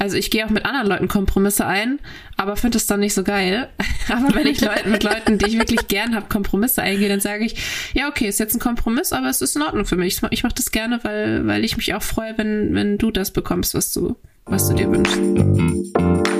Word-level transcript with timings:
Also 0.00 0.16
ich 0.16 0.30
gehe 0.30 0.46
auch 0.46 0.50
mit 0.50 0.64
anderen 0.64 0.86
Leuten 0.86 1.08
Kompromisse 1.08 1.66
ein, 1.66 1.98
aber 2.38 2.56
finde 2.56 2.78
es 2.78 2.86
dann 2.86 3.00
nicht 3.00 3.12
so 3.12 3.22
geil. 3.22 3.68
aber 4.08 4.34
wenn 4.34 4.46
ich 4.46 4.62
Leuten, 4.62 4.90
mit 4.90 5.02
Leuten, 5.02 5.36
die 5.36 5.46
ich 5.46 5.58
wirklich 5.58 5.88
gern 5.88 6.16
habe, 6.16 6.26
Kompromisse 6.30 6.80
eingehe, 6.80 7.10
dann 7.10 7.20
sage 7.20 7.44
ich, 7.44 7.92
ja, 7.92 8.08
okay, 8.08 8.26
ist 8.26 8.40
jetzt 8.40 8.54
ein 8.54 8.60
Kompromiss, 8.60 9.12
aber 9.12 9.28
es 9.28 9.42
ist 9.42 9.56
in 9.56 9.62
Ordnung 9.62 9.84
für 9.84 9.96
mich. 9.96 10.22
Ich 10.30 10.42
mache 10.42 10.54
das 10.54 10.70
gerne, 10.70 11.00
weil, 11.02 11.46
weil 11.46 11.66
ich 11.66 11.76
mich 11.76 11.92
auch 11.92 12.02
freue, 12.02 12.38
wenn, 12.38 12.74
wenn 12.74 12.96
du 12.96 13.10
das 13.10 13.30
bekommst, 13.30 13.74
was 13.74 13.92
du, 13.92 14.16
was 14.46 14.68
du 14.68 14.74
dir 14.74 14.90
wünschst. 14.90 16.39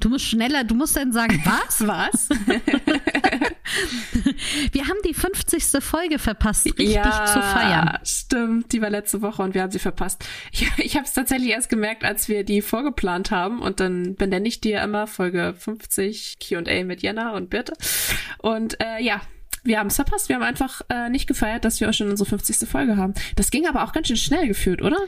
Du 0.00 0.08
musst 0.08 0.26
schneller, 0.26 0.64
du 0.64 0.74
musst 0.74 0.96
dann 0.96 1.12
sagen, 1.12 1.40
was? 1.44 1.86
Was? 1.86 2.28
wir 4.72 4.88
haben 4.88 4.98
die 5.04 5.14
50. 5.14 5.82
Folge 5.82 6.18
verpasst, 6.18 6.66
richtig 6.66 6.90
ja, 6.90 7.26
zu 7.26 7.40
feiern. 7.40 7.98
Stimmt, 8.04 8.72
die 8.72 8.82
war 8.82 8.90
letzte 8.90 9.22
Woche 9.22 9.42
und 9.42 9.54
wir 9.54 9.62
haben 9.62 9.70
sie 9.70 9.78
verpasst. 9.78 10.24
Ich, 10.50 10.68
ich 10.78 10.96
habe 10.96 11.06
es 11.06 11.12
tatsächlich 11.12 11.50
erst 11.50 11.68
gemerkt, 11.68 12.04
als 12.04 12.28
wir 12.28 12.44
die 12.44 12.62
vorgeplant 12.62 13.30
haben 13.30 13.60
und 13.60 13.80
dann 13.80 14.16
benenne 14.16 14.48
ich 14.48 14.60
dir 14.60 14.82
immer 14.82 15.06
Folge 15.06 15.54
50 15.56 16.38
Q&A 16.46 16.84
mit 16.84 17.02
Jenna 17.02 17.32
und 17.32 17.50
Birte. 17.50 17.74
Und 18.38 18.80
äh, 18.80 19.00
ja, 19.00 19.20
wir 19.64 19.78
haben 19.78 19.88
es 19.88 19.96
verpasst. 19.96 20.28
Wir 20.28 20.36
haben 20.36 20.42
einfach 20.42 20.82
äh, 20.88 21.08
nicht 21.08 21.26
gefeiert, 21.26 21.64
dass 21.64 21.80
wir 21.80 21.88
auch 21.88 21.94
schon 21.94 22.10
unsere 22.10 22.28
50. 22.28 22.68
Folge 22.68 22.96
haben. 22.96 23.14
Das 23.36 23.50
ging 23.50 23.66
aber 23.66 23.84
auch 23.84 23.92
ganz 23.92 24.08
schön 24.08 24.16
schnell 24.16 24.48
geführt, 24.48 24.82
oder? 24.82 24.98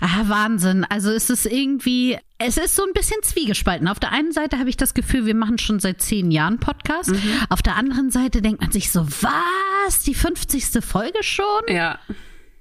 Ah, 0.00 0.24
Wahnsinn. 0.28 0.84
Also 0.88 1.10
es 1.10 1.28
ist 1.28 1.46
irgendwie, 1.46 2.18
es 2.38 2.56
ist 2.56 2.74
so 2.74 2.82
ein 2.84 2.92
bisschen 2.94 3.22
zwiegespalten. 3.22 3.86
Auf 3.88 4.00
der 4.00 4.12
einen 4.12 4.32
Seite 4.32 4.58
habe 4.58 4.70
ich 4.70 4.76
das 4.76 4.94
Gefühl, 4.94 5.26
wir 5.26 5.34
machen 5.34 5.58
schon 5.58 5.78
seit 5.78 6.00
zehn 6.00 6.30
Jahren 6.30 6.58
Podcast. 6.58 7.10
Mhm. 7.10 7.20
Auf 7.50 7.62
der 7.62 7.76
anderen 7.76 8.10
Seite 8.10 8.40
denkt 8.40 8.60
man 8.60 8.72
sich 8.72 8.90
so, 8.90 9.06
was? 9.06 10.02
Die 10.02 10.14
50. 10.14 10.82
Folge 10.84 11.22
schon? 11.22 11.44
Ja, 11.68 11.98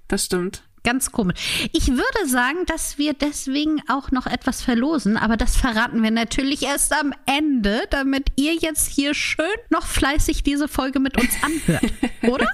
das 0.07 0.25
stimmt. 0.25 0.63
Ganz 0.83 1.11
komisch. 1.11 1.69
Ich 1.73 1.89
würde 1.89 2.27
sagen, 2.27 2.65
dass 2.65 2.97
wir 2.97 3.13
deswegen 3.13 3.81
auch 3.89 4.11
noch 4.11 4.25
etwas 4.25 4.61
verlosen, 4.61 5.17
aber 5.17 5.35
das 5.35 5.57
verraten 5.57 6.01
wir 6.01 6.11
natürlich 6.11 6.63
erst 6.63 6.93
am 6.93 7.13
Ende, 7.25 7.81
damit 7.89 8.27
ihr 8.37 8.55
jetzt 8.55 8.87
hier 8.87 9.13
schön 9.13 9.45
noch 9.69 9.85
fleißig 9.85 10.43
diese 10.43 10.67
Folge 10.67 10.99
mit 10.99 11.17
uns 11.19 11.31
anhört. 11.41 11.83
Oder? 12.23 12.47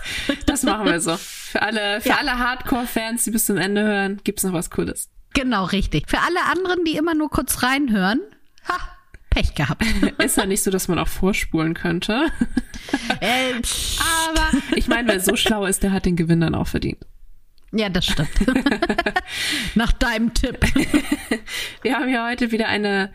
Das 0.47 0.63
machen 0.63 0.85
wir 0.85 0.99
so. 0.99 1.17
Für 1.55 1.61
alle, 1.61 2.01
für 2.01 2.09
ja. 2.09 2.17
alle 2.17 2.37
Hardcore-Fans, 2.37 3.23
die 3.23 3.31
bis 3.31 3.45
zum 3.45 3.55
Ende 3.55 3.81
hören, 3.81 4.19
gibt's 4.25 4.43
noch 4.43 4.51
was 4.51 4.69
Cooles. 4.69 5.09
Genau, 5.33 5.63
richtig. 5.63 6.03
Für 6.09 6.19
alle 6.19 6.43
anderen, 6.51 6.83
die 6.83 6.97
immer 6.97 7.15
nur 7.15 7.29
kurz 7.29 7.63
reinhören, 7.63 8.19
ha, 8.67 8.77
Pech 9.29 9.55
gehabt. 9.55 9.85
Ist 10.17 10.35
ja 10.35 10.45
nicht 10.47 10.63
so, 10.63 10.69
dass 10.69 10.89
man 10.89 10.99
auch 10.99 11.07
vorspulen 11.07 11.73
könnte. 11.73 12.29
Äh, 13.21 13.53
aber 13.53 14.57
ich 14.75 14.89
meine, 14.89 15.07
wer 15.07 15.21
so 15.21 15.37
schlau 15.37 15.65
ist, 15.65 15.81
der 15.81 15.93
hat 15.93 16.05
den 16.05 16.17
Gewinn 16.17 16.41
dann 16.41 16.55
auch 16.55 16.67
verdient. 16.67 17.05
Ja, 17.71 17.87
das 17.87 18.05
stimmt. 18.05 18.29
Nach 19.75 19.93
deinem 19.93 20.33
Tipp. 20.33 20.59
Wir 21.83 21.95
haben 21.95 22.09
ja 22.09 22.27
heute 22.27 22.51
wieder 22.51 22.67
eine 22.67 23.13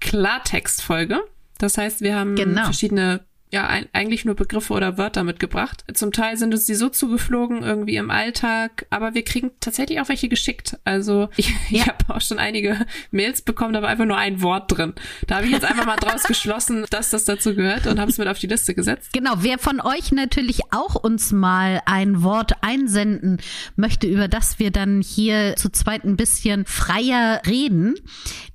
Klartextfolge. 0.00 1.22
Das 1.58 1.78
heißt, 1.78 2.00
wir 2.00 2.16
haben 2.16 2.34
genau. 2.34 2.64
verschiedene 2.64 3.24
ja 3.52 3.68
eigentlich 3.92 4.24
nur 4.24 4.34
Begriffe 4.34 4.72
oder 4.72 4.98
Wörter 4.98 5.22
mitgebracht. 5.22 5.84
Zum 5.94 6.10
Teil 6.10 6.36
sind 6.36 6.52
uns 6.52 6.64
die 6.64 6.74
so 6.74 6.88
zugeflogen 6.88 7.62
irgendwie 7.62 7.96
im 7.96 8.10
Alltag, 8.10 8.86
aber 8.90 9.14
wir 9.14 9.22
kriegen 9.22 9.52
tatsächlich 9.60 10.00
auch 10.00 10.08
welche 10.08 10.28
geschickt. 10.28 10.78
Also 10.84 11.28
ich, 11.36 11.50
ja. 11.50 11.54
ich 11.70 11.86
habe 11.86 12.14
auch 12.14 12.20
schon 12.20 12.38
einige 12.38 12.84
Mails 13.12 13.42
bekommen, 13.42 13.72
da 13.72 13.82
war 13.82 13.88
einfach 13.88 14.04
nur 14.04 14.16
ein 14.16 14.42
Wort 14.42 14.76
drin. 14.76 14.94
Da 15.28 15.36
habe 15.36 15.46
ich 15.46 15.52
jetzt 15.52 15.64
einfach 15.64 15.86
mal 15.86 15.96
draus 15.96 16.22
geschlossen, 16.28 16.86
dass 16.90 17.10
das 17.10 17.24
dazu 17.24 17.54
gehört 17.54 17.86
und 17.86 18.00
habe 18.00 18.10
es 18.10 18.18
mit 18.18 18.26
auf 18.26 18.38
die 18.38 18.48
Liste 18.48 18.74
gesetzt. 18.74 19.12
Genau, 19.12 19.34
wer 19.38 19.58
von 19.58 19.80
euch 19.80 20.10
natürlich 20.10 20.60
auch 20.72 20.96
uns 20.96 21.30
mal 21.30 21.80
ein 21.86 22.22
Wort 22.24 22.64
einsenden 22.64 23.38
möchte, 23.76 24.08
über 24.08 24.26
das 24.26 24.58
wir 24.58 24.72
dann 24.72 25.02
hier 25.02 25.54
zu 25.56 25.70
zweit 25.70 26.04
ein 26.04 26.16
bisschen 26.16 26.66
freier 26.66 27.42
reden, 27.46 27.94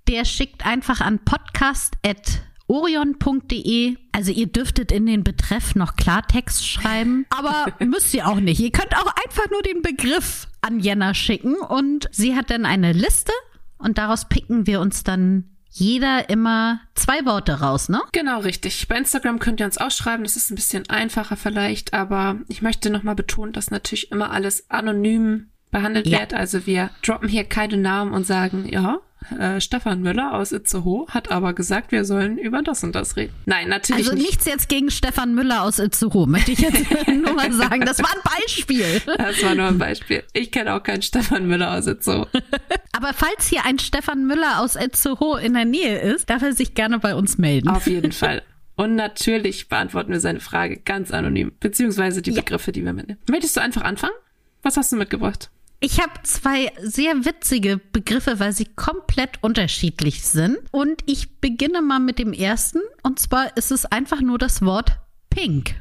der 0.10 0.26
schickt 0.26 0.66
einfach 0.66 1.00
an 1.00 1.20
podcast@ 1.20 2.51
orion.de. 2.72 3.98
Also 4.14 4.32
ihr 4.32 4.48
dürftet 4.48 4.92
in 4.92 5.06
den 5.06 5.24
Betreff 5.24 5.76
noch 5.76 5.96
Klartext 5.96 6.68
schreiben, 6.68 7.26
aber 7.30 7.74
müsst 7.86 8.14
ihr 8.14 8.28
auch 8.28 8.40
nicht. 8.40 8.60
Ihr 8.60 8.72
könnt 8.72 8.96
auch 8.96 9.14
einfach 9.26 9.50
nur 9.52 9.62
den 9.62 9.82
Begriff 9.82 10.48
an 10.62 10.80
Jenna 10.80 11.14
schicken 11.14 11.56
und 11.56 12.08
sie 12.12 12.36
hat 12.36 12.50
dann 12.50 12.66
eine 12.66 12.94
Liste 12.94 13.34
und 13.78 13.98
daraus 13.98 14.30
picken 14.30 14.68
wir 14.68 14.80
uns 14.80 15.04
dann 15.04 15.46
jeder 15.74 16.30
immer 16.30 16.82
zwei 16.96 17.26
Worte 17.26 17.62
raus, 17.62 17.88
ne? 17.88 18.02
Genau, 18.12 18.40
richtig. 18.40 18.88
Bei 18.88 18.98
Instagram 18.98 19.40
könnt 19.40 19.62
ihr 19.62 19.66
uns 19.66 19.78
auch 19.78 19.92
schreiben, 19.92 20.24
das 20.24 20.36
ist 20.36 20.52
ein 20.52 20.56
bisschen 20.56 20.90
einfacher 20.90 21.38
vielleicht, 21.38 21.94
aber 21.94 22.40
ich 22.50 22.62
möchte 22.62 22.90
nochmal 22.90 23.16
betonen, 23.16 23.54
dass 23.54 23.72
natürlich 23.72 24.12
immer 24.12 24.32
alles 24.32 24.70
anonym 24.70 25.50
behandelt 25.72 26.08
ja. 26.08 26.20
wird. 26.20 26.34
Also 26.34 26.66
wir 26.66 26.90
droppen 27.02 27.30
hier 27.30 27.46
keine 27.46 27.78
Namen 27.78 28.14
und 28.14 28.28
sagen, 28.28 28.68
ja, 28.70 29.00
äh, 29.38 29.62
Stefan 29.62 30.02
Müller 30.02 30.34
aus 30.34 30.52
Itzehoe 30.52 31.06
hat 31.10 31.32
aber 31.32 31.54
gesagt, 31.54 31.92
wir 31.92 32.06
sollen 32.06 32.38
über 32.38 32.62
das 32.62 32.84
und 32.84 32.96
das 32.96 33.16
reden. 33.16 33.34
Nein, 33.46 33.70
natürlich 33.70 34.08
also 34.08 34.16
nicht. 34.16 34.28
nichts 34.28 34.46
jetzt 34.46 34.68
gegen 34.68 34.90
Stefan 34.90 35.36
Müller 35.36 35.64
aus 35.64 35.80
Itzehoe, 35.80 36.28
möchte 36.28 36.52
ich 36.52 36.60
jetzt 36.60 36.86
nur 37.08 37.34
mal 37.34 37.52
sagen. 37.52 37.82
Das 37.86 38.00
war 38.00 38.10
ein 38.10 38.42
Beispiel. 38.42 39.02
Das 39.06 39.44
war 39.44 39.56
nur 39.56 39.68
ein 39.68 39.78
Beispiel. 39.78 40.24
Ich 40.34 40.52
kenne 40.52 40.74
auch 40.74 40.84
keinen 40.84 41.02
Stefan 41.02 41.48
Müller 41.48 41.78
aus 41.78 41.88
Itzehoe. 41.88 42.28
Aber 42.92 43.14
falls 43.14 43.48
hier 43.48 43.66
ein 43.66 43.80
Stefan 43.80 44.26
Müller 44.26 44.60
aus 44.60 44.76
Itzehoe 44.76 45.40
in 45.40 45.54
der 45.54 45.66
Nähe 45.66 46.00
ist, 46.00 46.30
darf 46.30 46.42
er 46.42 46.54
sich 46.54 46.74
gerne 46.74 47.00
bei 47.00 47.16
uns 47.16 47.38
melden. 47.38 47.70
Auf 47.70 47.88
jeden 47.88 48.12
Fall. 48.12 48.42
Und 48.76 48.96
natürlich 48.96 49.70
beantworten 49.70 50.12
wir 50.12 50.20
seine 50.20 50.40
Frage 50.40 50.78
ganz 50.78 51.12
anonym, 51.12 51.52
beziehungsweise 51.60 52.22
die 52.22 52.32
Begriffe, 52.32 52.72
die 52.72 52.84
wir 52.84 52.94
mitnehmen. 52.94 53.20
Möchtest 53.30 53.56
du 53.56 53.62
einfach 53.62 53.84
anfangen? 53.84 54.16
Was 54.64 54.78
hast 54.78 54.92
du 54.92 54.96
mitgebracht? 54.96 55.52
Ich 55.84 56.00
habe 56.00 56.14
zwei 56.22 56.72
sehr 56.80 57.26
witzige 57.26 57.78
Begriffe, 57.78 58.40
weil 58.40 58.54
sie 58.54 58.66
komplett 58.66 59.40
unterschiedlich 59.42 60.22
sind. 60.22 60.60
Und 60.70 61.02
ich 61.08 61.40
beginne 61.40 61.82
mal 61.82 62.00
mit 62.00 62.20
dem 62.20 62.34
ersten. 62.34 62.80
Und 63.02 63.20
zwar 63.20 63.58
ist 63.58 63.72
es 63.72 63.86
einfach 63.86 64.22
nur 64.22 64.38
das 64.38 64.62
Wort 64.64 65.00
Pink. 65.32 65.74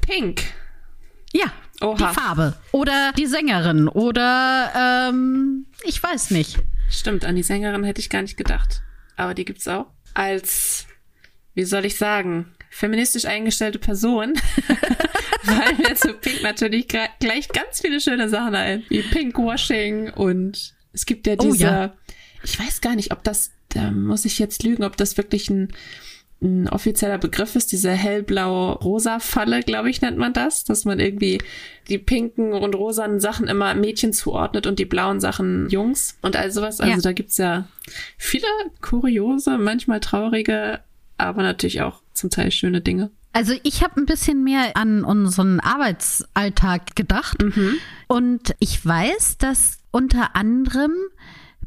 Pink. 0.00 0.42
Ja, 1.32 1.46
Oha. 1.80 1.96
die 1.96 2.14
Farbe. 2.14 2.56
Oder 2.70 3.12
die 3.18 3.26
Sängerin. 3.26 3.88
Oder 3.88 5.08
ähm, 5.10 5.66
ich 5.82 6.00
weiß 6.00 6.30
nicht. 6.30 6.60
Stimmt, 6.88 7.24
an 7.24 7.34
die 7.34 7.42
Sängerin 7.42 7.82
hätte 7.82 8.00
ich 8.00 8.10
gar 8.10 8.22
nicht 8.22 8.36
gedacht. 8.36 8.82
Aber 9.16 9.34
die 9.34 9.44
gibt's 9.44 9.66
auch. 9.66 9.86
Als, 10.14 10.86
wie 11.54 11.64
soll 11.64 11.84
ich 11.84 11.98
sagen, 11.98 12.54
feministisch 12.72 13.26
eingestellte 13.26 13.78
Person 13.78 14.34
fallen 15.42 15.76
mir 15.78 15.94
zu 15.94 16.14
Pink 16.14 16.42
natürlich 16.42 16.88
gleich 16.88 17.48
ganz 17.48 17.80
viele 17.82 18.00
schöne 18.00 18.28
Sachen 18.30 18.54
ein, 18.54 18.82
wie 18.88 19.02
Pinkwashing 19.02 20.10
und 20.10 20.74
es 20.92 21.04
gibt 21.04 21.26
ja 21.26 21.36
diese, 21.36 21.66
oh, 21.66 21.70
ja. 21.70 21.92
ich 22.42 22.58
weiß 22.58 22.80
gar 22.80 22.96
nicht, 22.96 23.12
ob 23.12 23.22
das, 23.24 23.52
da 23.68 23.90
muss 23.90 24.24
ich 24.24 24.38
jetzt 24.38 24.62
lügen, 24.62 24.84
ob 24.84 24.96
das 24.96 25.18
wirklich 25.18 25.50
ein, 25.50 25.68
ein 26.40 26.66
offizieller 26.68 27.18
Begriff 27.18 27.56
ist, 27.56 27.72
diese 27.72 27.90
hellblau-rosa-Falle, 27.90 29.62
glaube 29.62 29.90
ich, 29.90 30.00
nennt 30.00 30.16
man 30.16 30.32
das, 30.32 30.64
dass 30.64 30.86
man 30.86 30.98
irgendwie 30.98 31.38
die 31.88 31.98
pinken 31.98 32.54
und 32.54 32.74
rosanen 32.74 33.20
Sachen 33.20 33.48
immer 33.48 33.74
Mädchen 33.74 34.14
zuordnet 34.14 34.66
und 34.66 34.78
die 34.78 34.86
blauen 34.86 35.20
Sachen 35.20 35.68
Jungs 35.68 36.18
und 36.22 36.36
all 36.36 36.50
sowas. 36.50 36.80
Also 36.80 36.94
ja. 36.94 37.00
da 37.00 37.12
gibt's 37.12 37.36
ja 37.36 37.68
viele 38.16 38.46
kuriose, 38.80 39.58
manchmal 39.58 40.00
traurige, 40.00 40.80
aber 41.16 41.42
natürlich 41.42 41.82
auch 41.82 42.01
zum 42.14 42.30
Teil 42.30 42.50
schöne 42.50 42.80
Dinge. 42.80 43.10
Also 43.32 43.54
ich 43.62 43.82
habe 43.82 44.00
ein 44.00 44.06
bisschen 44.06 44.44
mehr 44.44 44.76
an 44.76 45.04
unseren 45.04 45.58
Arbeitsalltag 45.60 46.94
gedacht 46.96 47.42
mhm. 47.42 47.76
und 48.06 48.54
ich 48.58 48.84
weiß, 48.84 49.38
dass 49.38 49.78
unter 49.90 50.36
anderem 50.36 50.92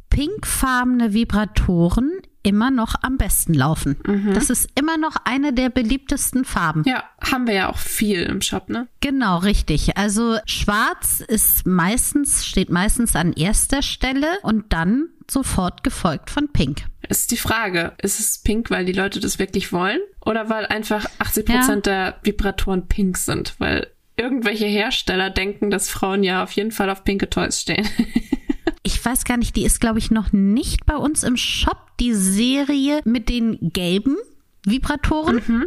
pinkfarbene 0.09 1.13
Vibratoren 1.13 2.11
immer 2.45 2.69
noch 2.71 2.95
am 3.01 3.17
besten 3.17 3.53
laufen. 3.53 3.97
Mhm. 4.05 4.33
Das 4.33 4.49
ist 4.49 4.69
immer 4.79 4.97
noch 4.97 5.15
eine 5.25 5.51
der 5.51 5.69
beliebtesten 5.69 6.45
Farben. 6.45 6.83
Ja, 6.85 7.03
haben 7.19 7.47
wir 7.47 7.55
ja 7.55 7.69
auch 7.69 7.79
viel 7.79 8.21
im 8.23 8.41
Shop, 8.41 8.69
ne? 8.69 8.87
Genau, 9.01 9.39
richtig. 9.39 9.97
Also 9.97 10.37
schwarz 10.45 11.21
ist 11.27 11.65
meistens, 11.65 12.45
steht 12.45 12.69
meistens 12.69 13.15
an 13.15 13.33
erster 13.33 13.81
Stelle 13.81 14.27
und 14.43 14.71
dann 14.71 15.09
sofort 15.29 15.83
gefolgt 15.83 16.29
von 16.29 16.49
Pink. 16.49 16.85
Ist 17.09 17.31
die 17.31 17.37
Frage, 17.37 17.93
ist 18.01 18.19
es 18.19 18.39
Pink, 18.39 18.69
weil 18.69 18.85
die 18.85 18.93
Leute 18.93 19.19
das 19.19 19.39
wirklich 19.39 19.71
wollen? 19.73 19.99
Oder 20.23 20.49
weil 20.49 20.67
einfach 20.67 21.05
80 21.19 21.45
Prozent 21.45 21.87
ja. 21.87 21.93
der 21.93 22.19
Vibratoren 22.23 22.87
pink 22.87 23.17
sind? 23.17 23.55
Weil 23.57 23.87
irgendwelche 24.17 24.65
Hersteller 24.65 25.29
denken, 25.29 25.69
dass 25.69 25.89
Frauen 25.89 26.23
ja 26.23 26.43
auf 26.43 26.51
jeden 26.51 26.71
Fall 26.71 26.89
auf 26.89 27.03
pinke 27.03 27.29
Toys 27.29 27.61
stehen. 27.61 27.87
ich 28.85 29.03
weiß 29.03 29.25
gar 29.25 29.37
nicht, 29.37 29.55
die 29.55 29.65
ist, 29.65 29.81
glaube 29.81 29.97
ich, 29.97 30.11
noch 30.11 30.31
nicht 30.31 30.85
bei 30.85 30.95
uns 30.95 31.23
im 31.23 31.37
Shop, 31.37 31.97
die 31.99 32.13
Serie 32.13 33.01
mit 33.03 33.29
den 33.29 33.57
gelben 33.73 34.15
Vibratoren. 34.63 35.41
Mhm. 35.45 35.65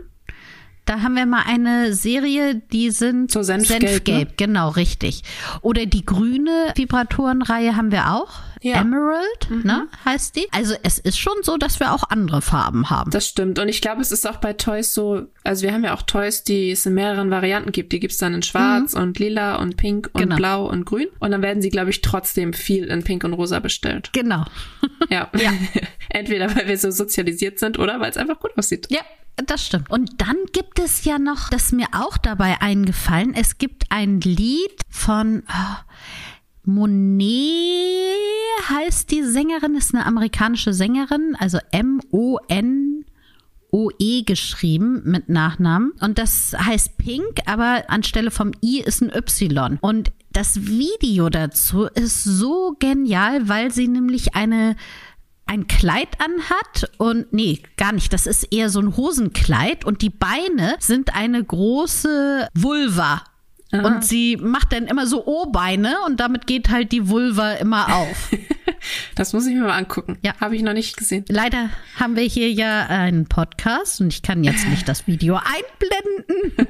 Da 0.85 1.03
haben 1.03 1.17
wir 1.17 1.27
mal 1.27 1.43
eine 1.47 1.93
Serie, 1.93 2.55
die 2.55 2.91
sind 2.91 3.31
So 3.31 3.43
Senfgelb, 3.43 4.09
ne? 4.09 4.27
genau, 4.37 4.71
richtig. 4.71 5.23
Oder 5.61 5.85
die 5.85 6.07
grüne 6.07 6.73
Vibratorenreihe 6.77 7.77
haben 7.77 7.91
wir 7.91 8.13
auch. 8.15 8.31
Ja. 8.63 8.83
Mhm. 8.85 8.93
Emerald, 8.95 9.65
ne, 9.65 9.89
heißt 10.05 10.37
die. 10.37 10.47
Also 10.53 10.75
es 10.83 10.99
ist 10.99 11.19
schon 11.19 11.35
so, 11.43 11.57
dass 11.57 11.81
wir 11.81 11.93
auch 11.93 12.05
andere 12.11 12.43
Farben 12.43 12.91
haben. 12.91 13.11
Das 13.11 13.27
stimmt. 13.27 13.59
Und 13.59 13.69
ich 13.69 13.81
glaube, 13.81 14.01
es 14.01 14.13
ist 14.13 14.27
auch 14.29 14.37
bei 14.37 14.53
Toys 14.53 14.95
so, 14.95 15.27
also 15.45 15.63
wir 15.63 15.73
haben 15.73 15.85
ja 15.85 15.95
auch 15.95 16.03
Toys, 16.03 16.45
die 16.45 16.71
es 16.71 16.85
in 16.87 16.95
mehreren 16.95 17.31
Varianten 17.31 17.73
gibt. 17.73 17.93
Die 17.93 18.01
gibt's 18.01 18.19
dann 18.19 18.35
in 18.35 18.43
schwarz 18.43 18.95
und 18.95 19.19
lila 19.19 19.57
und 19.57 19.77
pink 19.77 20.11
und 20.13 20.23
Genau. 20.23 20.37
blau 20.37 20.67
und 20.69 20.85
grün. 20.85 21.09
Und 21.21 21.31
dann 21.31 21.43
werden 21.43 21.63
sie, 21.63 21.71
glaube 21.71 21.91
ich, 21.91 22.01
trotzdem 22.01 22.53
viel 22.53 22.85
in 22.85 23.05
pink 23.05 23.25
und 23.25 23.33
rosa 23.35 23.61
bestellt. 23.61 24.11
genau. 24.13 24.45
Ja. 25.11 25.29
Ja. 25.39 25.53
Entweder 26.11 26.55
weil 26.55 26.67
wir 26.69 26.77
so 26.77 26.91
sozialisiert 26.91 27.59
sind 27.59 27.79
oder 27.79 27.99
weil 28.01 28.11
es 28.11 28.17
einfach 28.17 28.39
gut 28.41 28.51
aussieht. 28.59 28.89
Ja, 28.91 29.01
das 29.47 29.65
stimmt. 29.65 29.89
Und 29.91 30.21
dann 30.21 30.37
gibt 30.53 30.79
es 30.79 31.05
ja 31.05 31.19
noch, 31.19 31.49
das 31.49 31.67
ist 31.67 31.73
mir 31.73 31.87
auch 31.93 32.19
dabei 32.19 32.61
eingefallen, 32.61 33.33
es 33.35 33.57
gibt 33.59 33.85
ein 33.91 34.21
Lied 34.21 34.73
von 34.91 35.45
oh, 35.49 35.77
Monet 36.69 37.29
heißt 38.69 39.11
die 39.11 39.23
Sängerin, 39.23 39.75
ist 39.75 39.95
eine 39.95 40.05
amerikanische 40.05 40.73
Sängerin, 40.75 41.35
also 41.39 41.59
M-O-N. 41.73 43.05
O-E 43.71 44.23
geschrieben 44.23 45.03
mit 45.05 45.29
Nachnamen. 45.29 45.93
Und 46.01 46.17
das 46.17 46.55
heißt 46.59 46.97
Pink, 46.97 47.41
aber 47.45 47.85
anstelle 47.89 48.31
vom 48.31 48.53
I 48.63 48.81
ist 48.81 49.03
ein 49.03 49.13
Y. 49.15 49.77
Und 49.83 50.11
das 50.33 50.67
Video 50.67 51.29
dazu 51.29 51.85
ist 51.85 52.25
so 52.25 52.77
genial, 52.79 53.49
weil 53.49 53.71
sie 53.71 53.89
nämlich 53.89 54.35
eine 54.35 54.77
ein 55.45 55.67
Kleid 55.67 56.19
anhat 56.21 56.91
und 56.99 57.33
nee, 57.33 57.63
gar 57.77 57.93
nicht. 57.93 58.13
Das 58.13 58.27
ist 58.27 58.53
eher 58.53 58.69
so 58.69 58.81
ein 58.81 58.97
Hosenkleid 58.97 59.85
und 59.85 60.03
die 60.03 60.11
Beine 60.11 60.77
sind 60.79 61.15
eine 61.15 61.43
große 61.43 62.49
Vulva. 62.55 63.23
Und 63.71 64.03
sie 64.03 64.37
macht 64.39 64.73
dann 64.73 64.87
immer 64.87 65.07
so 65.07 65.27
O-Beine 65.27 65.97
und 66.07 66.21
damit 66.21 66.47
geht 66.47 66.71
halt 66.71 66.91
die 66.91 67.09
Vulva 67.09 67.53
immer 67.55 67.95
auf. 67.95 68.31
Das 69.17 69.33
muss 69.33 69.45
ich 69.47 69.55
mir 69.55 69.63
mal 69.63 69.77
angucken. 69.77 70.19
Ja. 70.23 70.35
Habe 70.41 70.55
ich 70.55 70.63
noch 70.63 70.73
nicht 70.73 70.97
gesehen. 70.97 71.25
Leider 71.29 71.69
haben 71.97 72.15
wir 72.15 72.23
hier 72.23 72.51
ja 72.53 72.87
einen 72.87 73.27
Podcast 73.27 74.01
und 74.01 74.13
ich 74.13 74.23
kann 74.23 74.45
jetzt 74.45 74.69
nicht 74.69 74.89
das 74.89 75.09
Video 75.09 75.35
einblenden. 75.35 76.57
Hm. 76.57 76.67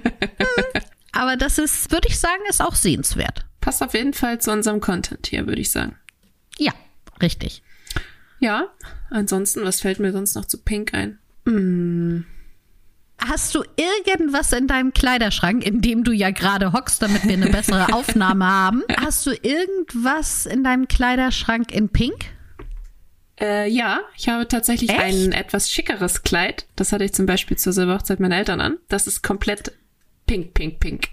Aber 1.12 1.36
das 1.36 1.58
ist, 1.58 1.92
würde 1.92 2.08
ich 2.08 2.18
sagen, 2.18 2.40
ist 2.48 2.62
auch 2.62 2.74
sehenswert. 2.74 3.44
Passt 3.60 3.82
auf 3.82 3.92
jeden 3.92 4.14
Fall 4.14 4.40
zu 4.40 4.50
unserem 4.50 4.80
Content 4.80 5.26
hier, 5.26 5.46
würde 5.46 5.60
ich 5.60 5.70
sagen. 5.70 5.96
Ja, 6.56 6.72
richtig. 7.20 7.62
Ja. 8.40 8.68
Ansonsten, 9.10 9.64
was 9.64 9.82
fällt 9.82 10.00
mir 10.00 10.12
sonst 10.12 10.34
noch 10.34 10.46
zu 10.46 10.58
Pink 10.58 10.94
ein? 10.94 11.18
Hast 13.18 13.54
du 13.54 13.64
irgendwas 13.76 14.52
in 14.52 14.68
deinem 14.68 14.92
Kleiderschrank, 14.92 15.64
in 15.66 15.80
dem 15.80 16.04
du 16.04 16.12
ja 16.12 16.30
gerade 16.30 16.72
hockst, 16.72 17.02
damit 17.02 17.24
wir 17.24 17.32
eine 17.32 17.50
bessere 17.50 17.92
Aufnahme 17.92 18.46
haben? 18.46 18.82
Hast 18.96 19.26
du 19.26 19.32
irgendwas 19.32 20.46
in 20.46 20.62
deinem 20.62 20.86
Kleiderschrank 20.86 21.72
in 21.72 21.88
Pink? 21.88 22.26
Äh, 23.40 23.70
ja, 23.70 24.00
ich 24.16 24.28
habe 24.28 24.46
tatsächlich 24.48 24.90
Echt? 24.90 25.00
ein 25.00 25.32
etwas 25.32 25.70
schickeres 25.70 26.22
Kleid. 26.22 26.66
Das 26.76 26.92
hatte 26.92 27.04
ich 27.04 27.12
zum 27.12 27.26
Beispiel 27.26 27.56
zur 27.56 27.72
Silberhochzeit 27.72 28.20
meiner 28.20 28.36
Eltern 28.36 28.60
an. 28.60 28.78
Das 28.88 29.06
ist 29.06 29.22
komplett 29.22 29.72
pink, 30.26 30.54
pink, 30.54 30.80
pink. 30.80 31.08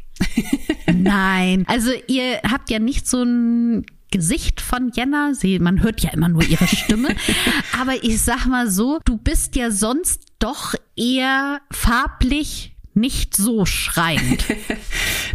Nein. 0.88 1.66
Also 1.68 1.92
ihr 2.07 2.40
habt 2.50 2.69
ja 2.69 2.80
nicht 2.80 3.07
so 3.07 3.24
ein 3.24 3.86
Gesicht 4.12 4.62
von 4.62 4.92
Jenna. 4.96 5.34
Sie, 5.34 5.60
man 5.60 5.84
hört 5.84 6.02
ja 6.02 6.12
immer 6.12 6.30
nur 6.30 6.44
ihre 6.44 6.68
Stimme. 6.68 7.10
Aber 7.80 8.04
ich 8.04 8.22
sag 8.22 8.46
mal 8.46 8.69
so, 8.69 9.00
du 9.06 9.18
bist 9.18 9.56
ja 9.56 9.72
sonst 9.72 10.25
doch 10.39 10.75
eher 10.95 11.61
farblich 11.71 12.75
nicht 12.95 13.35
so 13.35 13.65
schreiend. 13.65 14.45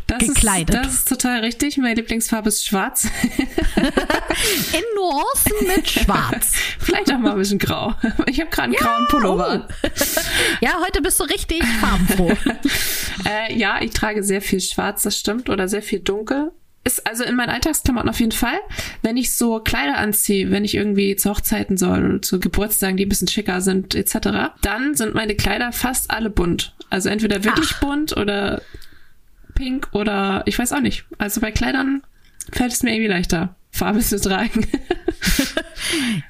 Das 0.07 0.19
Gekleidet. 0.19 0.75
Ist, 0.75 0.85
das 0.85 0.95
ist 0.95 1.09
total 1.09 1.41
richtig. 1.41 1.77
Meine 1.77 1.95
Lieblingsfarbe 1.95 2.49
ist 2.49 2.67
schwarz. 2.67 3.05
In 3.37 4.85
Nuancen 4.97 5.67
mit 5.77 5.89
Schwarz. 5.89 6.53
Vielleicht 6.81 7.13
auch 7.13 7.19
mal 7.19 7.33
ein 7.33 7.39
bisschen 7.39 7.61
grau. 7.61 7.95
Ich 8.27 8.41
habe 8.41 8.51
gerade 8.51 8.65
einen 8.65 8.75
grauen 8.75 9.07
Pullover 9.09 9.49
an. 9.49 9.69
Ja, 10.61 10.81
heute 10.85 11.01
bist 11.01 11.21
du 11.21 11.25
richtig 11.25 11.63
farbenfroh. 11.81 12.33
Äh, 13.25 13.57
ja, 13.57 13.81
ich 13.81 13.93
trage 13.93 14.25
sehr 14.25 14.43
viel 14.43 14.61
schwarz, 14.61 15.05
das 15.05 15.17
stimmt. 15.17 15.49
Oder 15.49 15.69
sehr 15.69 15.83
viel 15.83 16.01
dunkel. 16.01 16.51
Ist 16.83 17.07
also 17.07 17.25
in 17.25 17.37
meinen 17.37 17.51
Alltagsklamotten 17.51 18.09
auf 18.09 18.21
jeden 18.21 18.33
Fall. 18.33 18.59
Wenn 19.03 19.17
ich 19.17 19.37
so 19.37 19.61
Kleider 19.61 19.99
anziehe, 19.99 20.51
wenn 20.51 20.65
ich 20.65 20.75
irgendwie 20.75 21.15
zu 21.17 21.31
Hochzeiten 21.31 21.77
soll 21.77 22.05
oder 22.05 22.23
zu 22.23 22.41
Geburtstagen, 22.41 22.97
die 22.97 23.05
ein 23.05 23.09
bisschen 23.09 23.29
schicker 23.29 23.61
sind, 23.61 23.95
etc., 23.95 24.53
dann 24.63 24.95
sind 24.95 25.15
meine 25.15 25.35
Kleider 25.35 25.73
fast 25.73 26.11
alle 26.11 26.31
bunt. 26.31 26.75
Also 26.89 27.09
entweder 27.11 27.45
wirklich 27.45 27.77
bunt 27.81 28.17
oder 28.17 28.63
pink 29.55 29.89
oder 29.93 30.43
ich 30.47 30.59
weiß 30.59 30.73
auch 30.73 30.81
nicht. 30.81 31.05
Also 31.19 31.41
bei 31.41 31.53
Kleidern 31.53 32.03
fällt 32.51 32.73
es 32.73 32.83
mir 32.83 32.93
irgendwie 32.93 33.11
leichter, 33.11 33.55
Farbe 33.71 34.01
zu 34.01 34.19
tragen. 34.21 34.67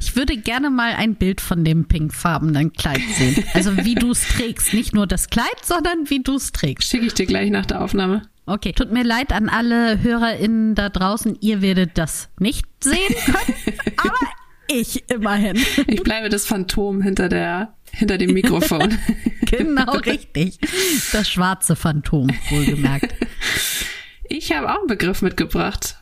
Ich 0.00 0.16
würde 0.16 0.36
gerne 0.36 0.70
mal 0.70 0.94
ein 0.94 1.14
Bild 1.14 1.40
von 1.40 1.64
dem 1.64 1.86
pinkfarbenen 1.86 2.72
Kleid 2.72 3.02
sehen. 3.16 3.44
Also 3.54 3.76
wie 3.84 3.94
du 3.94 4.10
es 4.12 4.26
trägst. 4.26 4.74
Nicht 4.74 4.94
nur 4.94 5.06
das 5.06 5.28
Kleid, 5.28 5.46
sondern 5.62 6.08
wie 6.08 6.22
du 6.22 6.36
es 6.36 6.52
trägst. 6.52 6.88
Schicke 6.88 7.06
ich 7.06 7.14
dir 7.14 7.26
gleich 7.26 7.50
nach 7.50 7.66
der 7.66 7.82
Aufnahme. 7.82 8.22
Okay, 8.50 8.72
tut 8.72 8.90
mir 8.90 9.04
leid 9.04 9.32
an 9.32 9.48
alle 9.48 10.02
HörerInnen 10.02 10.74
da 10.74 10.88
draußen. 10.88 11.38
Ihr 11.40 11.62
werdet 11.62 11.96
das 11.96 12.28
nicht 12.40 12.66
sehen 12.82 13.14
können, 13.24 13.78
aber 13.96 14.18
ich 14.66 15.08
immerhin. 15.08 15.56
Ich 15.86 16.02
bleibe 16.02 16.28
das 16.28 16.46
Phantom 16.46 17.00
hinter 17.00 17.28
der 17.28 17.74
hinter 17.92 18.18
dem 18.18 18.32
Mikrofon. 18.34 18.98
Genau 19.50 19.92
richtig. 20.06 20.60
Das 21.10 21.28
schwarze 21.28 21.74
Phantom, 21.74 22.30
wohlgemerkt. 22.50 23.12
Ich 24.28 24.52
habe 24.52 24.70
auch 24.72 24.78
einen 24.78 24.86
Begriff 24.86 25.22
mitgebracht. 25.22 25.96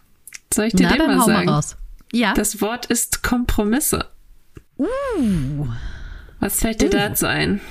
Soll 0.52 0.66
ich 0.66 0.74
dir 0.74 0.86
Na, 0.90 0.96
den 0.96 1.06
mal 1.06 1.24
sagen? 1.24 1.46
mal 1.46 1.54
raus. 1.54 1.78
Ja. 2.12 2.34
Das 2.34 2.60
Wort 2.60 2.84
ist 2.86 3.22
Kompromisse. 3.22 4.04
uh. 4.76 5.66
Was 6.40 6.60
fällt 6.60 6.82
dir 6.82 6.90
dazu 6.90 7.24
ein? 7.26 7.62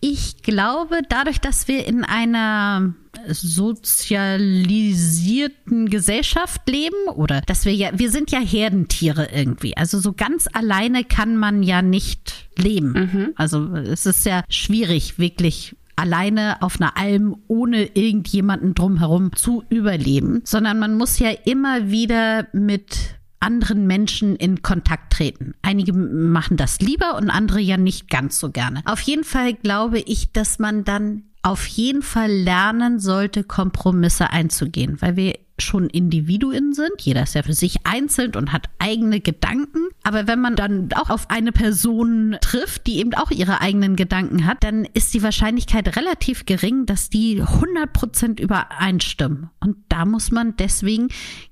Ich 0.00 0.42
glaube, 0.44 1.00
dadurch, 1.08 1.40
dass 1.40 1.66
wir 1.66 1.84
in 1.84 2.04
einer 2.04 2.94
sozialisierten 3.26 5.90
Gesellschaft 5.90 6.68
leben 6.68 7.08
oder 7.14 7.40
dass 7.42 7.64
wir 7.64 7.74
ja, 7.74 7.90
wir 7.94 8.10
sind 8.10 8.30
ja 8.30 8.40
Herdentiere 8.40 9.28
irgendwie. 9.32 9.76
Also 9.76 9.98
so 9.98 10.12
ganz 10.12 10.46
alleine 10.52 11.04
kann 11.04 11.36
man 11.36 11.62
ja 11.62 11.82
nicht 11.82 12.48
leben. 12.56 13.32
Also 13.36 13.74
es 13.74 14.06
ist 14.06 14.26
ja 14.26 14.42
schwierig, 14.48 15.18
wirklich 15.18 15.76
alleine 15.98 16.62
auf 16.62 16.80
einer 16.80 16.96
Alm 16.96 17.36
ohne 17.48 17.96
irgendjemanden 17.96 18.74
drumherum 18.74 19.34
zu 19.34 19.64
überleben, 19.68 20.42
sondern 20.44 20.78
man 20.78 20.96
muss 20.96 21.18
ja 21.18 21.30
immer 21.44 21.90
wieder 21.90 22.46
mit 22.52 23.18
anderen 23.40 23.86
Menschen 23.86 24.36
in 24.36 24.62
Kontakt 24.62 25.12
treten. 25.12 25.54
Einige 25.62 25.92
machen 25.92 26.56
das 26.56 26.80
lieber 26.80 27.16
und 27.16 27.30
andere 27.30 27.60
ja 27.60 27.76
nicht 27.76 28.10
ganz 28.10 28.38
so 28.38 28.50
gerne. 28.50 28.82
Auf 28.84 29.00
jeden 29.00 29.24
Fall 29.24 29.54
glaube 29.54 30.00
ich, 30.00 30.32
dass 30.32 30.58
man 30.58 30.84
dann 30.84 31.24
auf 31.42 31.66
jeden 31.66 32.02
Fall 32.02 32.30
lernen 32.30 32.98
sollte, 32.98 33.44
Kompromisse 33.44 34.30
einzugehen, 34.30 35.00
weil 35.00 35.16
wir 35.16 35.38
schon 35.60 35.88
Individuen 35.88 36.72
sind. 36.72 37.00
Jeder 37.00 37.22
ist 37.22 37.34
ja 37.34 37.42
für 37.42 37.52
sich 37.52 37.84
einzeln 37.84 38.34
und 38.36 38.52
hat 38.52 38.68
eigene 38.78 39.20
Gedanken. 39.20 39.88
Aber 40.02 40.26
wenn 40.26 40.40
man 40.40 40.56
dann 40.56 40.90
auch 40.94 41.10
auf 41.10 41.30
eine 41.30 41.52
Person 41.52 42.36
trifft, 42.40 42.86
die 42.86 42.98
eben 42.98 43.14
auch 43.14 43.30
ihre 43.30 43.60
eigenen 43.60 43.96
Gedanken 43.96 44.46
hat, 44.46 44.62
dann 44.62 44.84
ist 44.94 45.14
die 45.14 45.22
Wahrscheinlichkeit 45.22 45.96
relativ 45.96 46.46
gering, 46.46 46.86
dass 46.86 47.10
die 47.10 47.42
100% 47.42 48.40
übereinstimmen. 48.40 49.50
Und 49.60 49.76
da 49.88 50.04
muss 50.04 50.30
man 50.30 50.56
deswegen, 50.56 51.08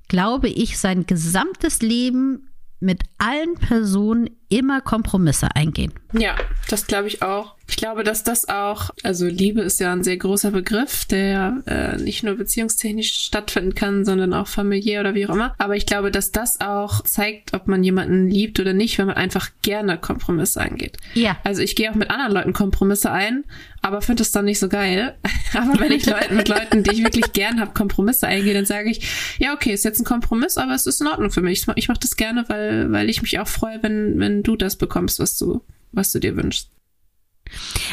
glaube 0.07 0.47
ich, 0.47 0.77
sein 0.77 1.05
gesamtes 1.05 1.81
Leben 1.81 2.49
mit 2.79 3.03
allen 3.17 3.55
Personen 3.55 4.29
immer 4.49 4.81
Kompromisse 4.81 5.55
eingehen. 5.55 5.93
Ja, 6.13 6.35
das 6.69 6.87
glaube 6.87 7.07
ich 7.07 7.21
auch. 7.23 7.56
Ich 7.69 7.75
glaube, 7.75 8.03
dass 8.03 8.23
das 8.23 8.47
auch, 8.47 8.89
also 9.03 9.25
Liebe 9.25 9.61
ist 9.61 9.79
ja 9.79 9.91
ein 9.91 10.03
sehr 10.03 10.17
großer 10.17 10.51
Begriff, 10.51 11.05
der 11.05 11.63
äh, 11.67 11.97
nicht 11.97 12.23
nur 12.23 12.35
beziehungstechnisch 12.35 13.11
stattfinden 13.11 13.75
kann, 13.75 14.05
sondern 14.05 14.33
auch 14.33 14.47
familiär 14.47 15.01
oder 15.01 15.15
wie 15.15 15.27
auch 15.27 15.33
immer. 15.33 15.53
Aber 15.57 15.75
ich 15.75 15.85
glaube, 15.85 16.09
dass 16.09 16.31
das 16.31 16.61
auch 16.61 17.03
zeigt, 17.03 17.53
ob 17.53 17.67
man 17.67 17.83
jemanden 17.83 18.27
liebt 18.27 18.59
oder 18.59 18.73
nicht, 18.73 18.97
wenn 18.97 19.07
man 19.07 19.17
einfach 19.17 19.49
gerne 19.61 19.97
Kompromisse 19.97 20.61
eingeht. 20.61 20.97
Ja. 21.13 21.37
Also 21.43 21.61
ich 21.61 21.75
gehe 21.75 21.91
auch 21.91 21.95
mit 21.95 22.09
anderen 22.09 22.31
Leuten 22.31 22.53
Kompromisse 22.53 23.11
ein, 23.11 23.43
aber 23.81 24.01
finde 24.01 24.23
es 24.23 24.31
dann 24.31 24.45
nicht 24.45 24.59
so 24.59 24.69
geil. 24.69 25.15
aber 25.53 25.79
wenn 25.79 25.91
ich 25.91 26.05
Leuten, 26.05 26.35
mit 26.35 26.47
Leuten, 26.47 26.83
die 26.83 26.91
ich 26.91 27.03
wirklich 27.03 27.33
gern 27.33 27.59
habe, 27.59 27.73
Kompromisse 27.73 28.27
eingehe, 28.27 28.53
dann 28.53 28.65
sage 28.65 28.89
ich, 28.89 29.35
ja, 29.39 29.53
okay, 29.53 29.73
ist 29.73 29.85
jetzt 29.85 29.99
ein 29.99 30.05
Kompromiss, 30.05 30.57
aber 30.57 30.73
es 30.73 30.85
ist 30.85 31.01
in 31.01 31.07
Ordnung 31.07 31.31
für 31.31 31.41
mich. 31.41 31.61
Ich, 31.61 31.75
ich 31.75 31.87
mache 31.89 31.99
das 31.99 32.15
gerne, 32.15 32.45
weil, 32.47 32.91
weil 32.91 33.09
ich 33.09 33.21
mich 33.21 33.39
auch 33.39 33.47
freue, 33.47 33.83
wenn, 33.83 34.19
wenn 34.19 34.41
du 34.41 34.55
das 34.55 34.77
bekommst, 34.77 35.19
was 35.19 35.37
du, 35.37 35.61
was 35.91 36.11
du 36.11 36.19
dir 36.19 36.35
wünschst. 36.37 36.69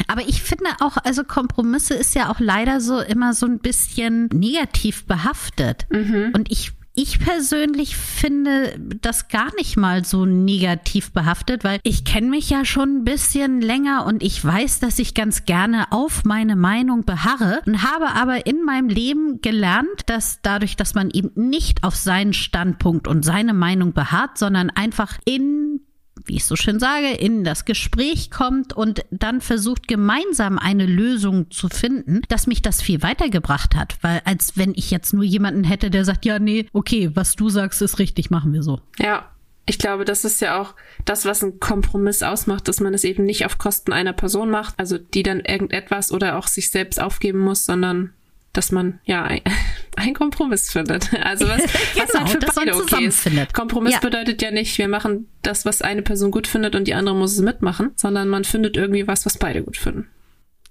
Aber 0.07 0.21
ich 0.27 0.41
finde 0.41 0.69
auch, 0.79 0.97
also 0.97 1.23
Kompromisse 1.23 1.93
ist 1.93 2.15
ja 2.15 2.29
auch 2.29 2.39
leider 2.39 2.81
so 2.81 2.99
immer 2.99 3.33
so 3.33 3.45
ein 3.45 3.59
bisschen 3.59 4.27
negativ 4.33 5.05
behaftet. 5.05 5.87
Und 6.33 6.51
ich 6.51 6.73
ich 6.97 7.19
persönlich 7.19 7.97
finde 7.97 8.79
das 9.01 9.27
gar 9.27 9.53
nicht 9.55 9.75
mal 9.75 10.05
so 10.05 10.25
negativ 10.25 11.11
behaftet, 11.11 11.65
weil 11.65 11.79
ich 11.83 12.05
kenne 12.05 12.27
mich 12.27 12.49
ja 12.49 12.63
schon 12.63 12.97
ein 12.99 13.03
bisschen 13.03 13.59
länger 13.59 14.05
und 14.05 14.23
ich 14.23 14.43
weiß, 14.43 14.79
dass 14.79 14.97
ich 14.97 15.13
ganz 15.13 15.43
gerne 15.43 15.91
auf 15.91 16.23
meine 16.23 16.55
Meinung 16.55 17.03
beharre 17.03 17.61
und 17.65 17.83
habe 17.83 18.11
aber 18.11 18.45
in 18.45 18.63
meinem 18.63 18.87
Leben 18.87 19.41
gelernt, 19.41 20.03
dass 20.05 20.39
dadurch, 20.41 20.77
dass 20.77 20.95
man 20.95 21.11
eben 21.11 21.31
nicht 21.35 21.83
auf 21.83 21.97
seinen 21.97 22.31
Standpunkt 22.31 23.09
und 23.09 23.25
seine 23.25 23.53
Meinung 23.53 23.91
beharrt, 23.91 24.37
sondern 24.37 24.69
einfach 24.69 25.17
in 25.25 25.81
wie 26.27 26.35
ich 26.35 26.45
so 26.45 26.55
schön 26.55 26.79
sage, 26.79 27.11
in 27.11 27.43
das 27.43 27.65
Gespräch 27.65 28.31
kommt 28.31 28.73
und 28.73 29.05
dann 29.11 29.41
versucht, 29.41 29.87
gemeinsam 29.87 30.57
eine 30.57 30.85
Lösung 30.85 31.51
zu 31.51 31.69
finden, 31.69 32.21
dass 32.29 32.47
mich 32.47 32.61
das 32.61 32.81
viel 32.81 33.01
weitergebracht 33.01 33.75
hat. 33.75 33.97
Weil 34.01 34.21
als 34.25 34.57
wenn 34.57 34.73
ich 34.75 34.91
jetzt 34.91 35.13
nur 35.13 35.23
jemanden 35.23 35.63
hätte, 35.63 35.89
der 35.89 36.05
sagt, 36.05 36.25
ja, 36.25 36.39
nee, 36.39 36.67
okay, 36.73 37.11
was 37.13 37.35
du 37.35 37.49
sagst, 37.49 37.81
ist 37.81 37.99
richtig, 37.99 38.29
machen 38.29 38.53
wir 38.53 38.63
so. 38.63 38.81
Ja. 38.99 39.31
Ich 39.67 39.79
glaube, 39.79 40.05
das 40.05 40.25
ist 40.25 40.41
ja 40.41 40.61
auch 40.61 40.75
das, 41.05 41.25
was 41.25 41.43
ein 41.43 41.59
Kompromiss 41.59 42.21
ausmacht, 42.21 42.67
dass 42.67 42.81
man 42.81 42.93
es 42.93 43.03
eben 43.03 43.23
nicht 43.23 43.47
auf 43.47 43.57
Kosten 43.57 43.93
einer 43.93 44.13
Person 44.13 44.51
macht, 44.51 44.75
also 44.77 44.99
die 44.99 45.23
dann 45.23 45.39
irgendetwas 45.39 46.11
oder 46.11 46.37
auch 46.37 46.45
sich 46.45 46.69
selbst 46.69 47.01
aufgeben 47.01 47.39
muss, 47.39 47.65
sondern 47.65 48.13
dass 48.57 48.71
man 48.71 48.99
ja 49.05 49.23
ein, 49.23 49.41
ein 49.95 50.13
Kompromiss 50.13 50.71
findet. 50.71 51.13
Also 51.13 51.47
was, 51.47 51.61
was 51.95 52.11
Genau, 52.11 52.19
halt 52.25 52.29
für 52.43 52.51
beide 52.55 52.75
okay 52.75 53.05
ist. 53.05 53.53
Kompromiss 53.53 53.93
Ja. 53.93 53.99
bedeutet 53.99 54.41
ja 54.41 54.51
nicht, 54.51 54.77
wir 54.77 54.87
machen 54.87 55.27
das, 55.41 55.65
was 55.65 55.81
eine 55.81 56.01
Person 56.01 56.31
gut 56.31 56.47
findet 56.47 56.75
und 56.75 56.87
die 56.87 56.93
andere 56.93 57.15
muss 57.15 57.33
es 57.33 57.41
mitmachen, 57.41 57.91
sondern 57.95 58.27
man 58.29 58.43
findet 58.43 58.77
irgendwie 58.77 59.07
was, 59.07 59.25
was 59.25 59.37
beide 59.37 59.63
gut 59.63 59.77
finden. 59.77 60.09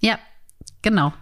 Ja, 0.01 0.19
genau. 0.81 1.13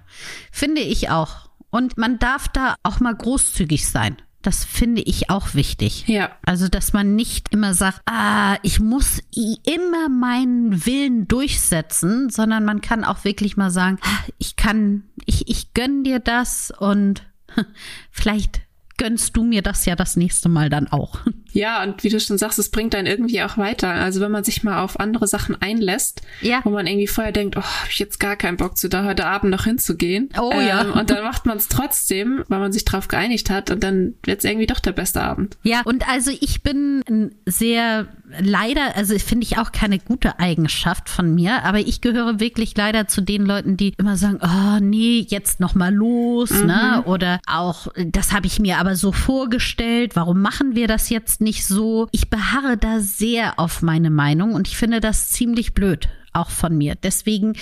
Finde 0.51 0.81
ich 0.81 1.09
auch. 1.09 1.49
Und 1.69 1.97
man 1.97 2.19
darf 2.19 2.47
da 2.49 2.75
auch 2.83 2.99
mal 2.99 3.15
großzügig 3.15 3.87
sein. 3.87 4.17
Das 4.43 4.65
finde 4.65 5.01
ich 5.01 5.29
auch 5.29 5.55
wichtig. 5.55 6.07
Ja. 6.07 6.31
Also, 6.45 6.67
dass 6.67 6.93
man 6.93 7.15
nicht 7.15 7.51
immer 7.51 7.73
sagt, 7.73 8.01
ah, 8.05 8.57
ich 8.61 8.79
muss 8.79 9.19
immer 9.31 10.09
meinen 10.09 10.85
Willen 10.85 11.27
durchsetzen, 11.27 12.29
sondern 12.29 12.65
man 12.65 12.81
kann 12.81 13.03
auch 13.03 13.23
wirklich 13.23 13.57
mal 13.57 13.71
sagen, 13.71 13.97
ah, 14.01 14.19
ich 14.37 14.55
kann, 14.55 15.03
ich, 15.25 15.49
ich 15.49 15.73
gönn 15.73 16.03
dir 16.03 16.19
das 16.19 16.71
und 16.77 17.23
vielleicht 18.11 18.61
gönnst 19.03 19.35
du 19.35 19.43
mir 19.43 19.61
das 19.61 19.85
ja 19.85 19.97
das 19.97 20.15
nächste 20.15 20.47
Mal 20.47 20.69
dann 20.69 20.87
auch. 20.87 21.19
Ja, 21.55 21.83
und 21.83 22.03
wie 22.03 22.09
du 22.09 22.19
schon 22.19 22.39
sagst, 22.39 22.57
es 22.57 22.69
bringt 22.69 22.95
einen 22.95 23.05
irgendwie 23.05 23.43
auch 23.43 23.59
weiter. 23.59 23.89
Also 23.91 24.21
wenn 24.21 24.31
man 24.31 24.43
sich 24.43 24.63
mal 24.63 24.81
auf 24.81 24.99
andere 24.99 25.27
Sachen 25.27 25.55
einlässt, 25.61 26.23
Ja. 26.41 26.61
wo 26.63 26.71
man 26.71 26.87
irgendwie 26.87 27.05
vorher 27.05 27.31
denkt, 27.31 27.55
oh, 27.57 27.61
habe 27.61 27.89
ich 27.91 27.99
jetzt 27.99 28.19
gar 28.19 28.35
keinen 28.35 28.57
Bock 28.57 28.75
zu, 28.75 28.89
da 28.89 29.05
heute 29.05 29.27
Abend 29.27 29.51
noch 29.51 29.65
hinzugehen. 29.65 30.29
Oh 30.35 30.51
ja. 30.59 30.81
Und 30.81 31.11
dann 31.11 31.23
macht 31.23 31.45
man 31.45 31.57
es 31.57 31.67
trotzdem, 31.67 32.43
weil 32.47 32.57
man 32.57 32.71
sich 32.73 32.85
drauf 32.85 33.07
geeinigt 33.07 33.51
hat 33.51 33.69
und 33.69 33.83
dann 33.83 34.15
wird 34.25 34.39
es 34.39 34.45
irgendwie 34.45 34.65
doch 34.65 34.79
der 34.79 34.93
beste 34.93 35.21
Abend. 35.21 35.55
Ja, 35.61 35.81
und 35.85 36.09
also 36.09 36.31
ich 36.41 36.63
bin 36.63 37.03
ein 37.07 37.35
sehr 37.45 38.07
leider, 38.39 38.95
also 38.95 39.17
finde 39.19 39.45
ich 39.45 39.57
auch 39.57 39.71
keine 39.71 39.99
gute 39.99 40.39
Eigenschaft 40.39 41.09
von 41.09 41.33
mir, 41.33 41.63
aber 41.63 41.79
ich 41.79 42.01
gehöre 42.01 42.39
wirklich 42.39 42.75
leider 42.75 43.07
zu 43.07 43.21
den 43.21 43.45
Leuten, 43.45 43.77
die 43.77 43.93
immer 43.97 44.17
sagen, 44.17 44.39
oh 44.41 44.79
nee, 44.79 45.25
jetzt 45.29 45.59
noch 45.59 45.75
mal 45.75 45.93
los, 45.93 46.51
ne? 46.51 47.03
Oder 47.05 47.39
auch 47.47 47.87
das 47.97 48.33
habe 48.33 48.47
ich 48.47 48.59
mir 48.59 48.77
aber 48.77 48.95
so 48.95 49.11
vorgestellt, 49.11 50.15
warum 50.15 50.41
machen 50.41 50.75
wir 50.75 50.87
das 50.87 51.09
jetzt 51.09 51.41
nicht 51.41 51.65
so? 51.65 52.07
Ich 52.11 52.29
beharre 52.29 52.77
da 52.77 52.99
sehr 52.99 53.59
auf 53.59 53.81
meine 53.81 54.09
Meinung 54.09 54.53
und 54.53 54.67
ich 54.67 54.77
finde 54.77 54.99
das 54.99 55.29
ziemlich 55.29 55.73
blöd 55.73 56.09
auch 56.33 56.49
von 56.49 56.77
mir. 56.77 56.95
Deswegen 56.95 57.53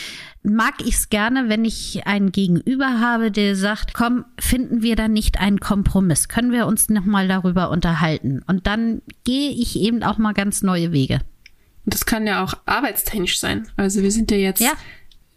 mag 0.44 0.76
ich 0.82 0.96
es 0.96 1.10
gerne, 1.10 1.50
wenn 1.50 1.66
ich 1.66 2.06
einen 2.08 2.32
Gegenüber 2.32 3.00
habe, 3.00 3.32
der 3.32 3.56
sagt, 3.56 3.94
komm, 3.94 4.26
finden 4.40 4.82
wir 4.82 4.96
da 4.96 5.08
nicht 5.08 5.40
einen 5.40 5.60
Kompromiss? 5.60 6.28
Können 6.28 6.52
wir 6.52 6.66
uns 6.68 6.90
noch 6.90 7.06
mal 7.06 7.28
darüber 7.28 7.70
unterhalten? 7.70 8.42
Und 8.48 8.68
dann 8.68 9.02
gehe 9.24 9.52
ich 9.52 9.80
eben 9.80 10.04
auch 10.04 10.18
mal 10.18 10.34
ganz 10.34 10.62
neue 10.62 10.92
Wege. 10.92 11.22
Und 11.86 11.94
das 11.94 12.06
kann 12.06 12.28
ja 12.28 12.44
auch 12.44 12.54
arbeitstechnisch 12.66 13.40
sein. 13.40 13.68
Also 13.78 14.02
wir 14.04 14.12
sind 14.12 14.30
ja 14.32 14.38
jetzt 14.38 14.62
Ja. 14.62 14.74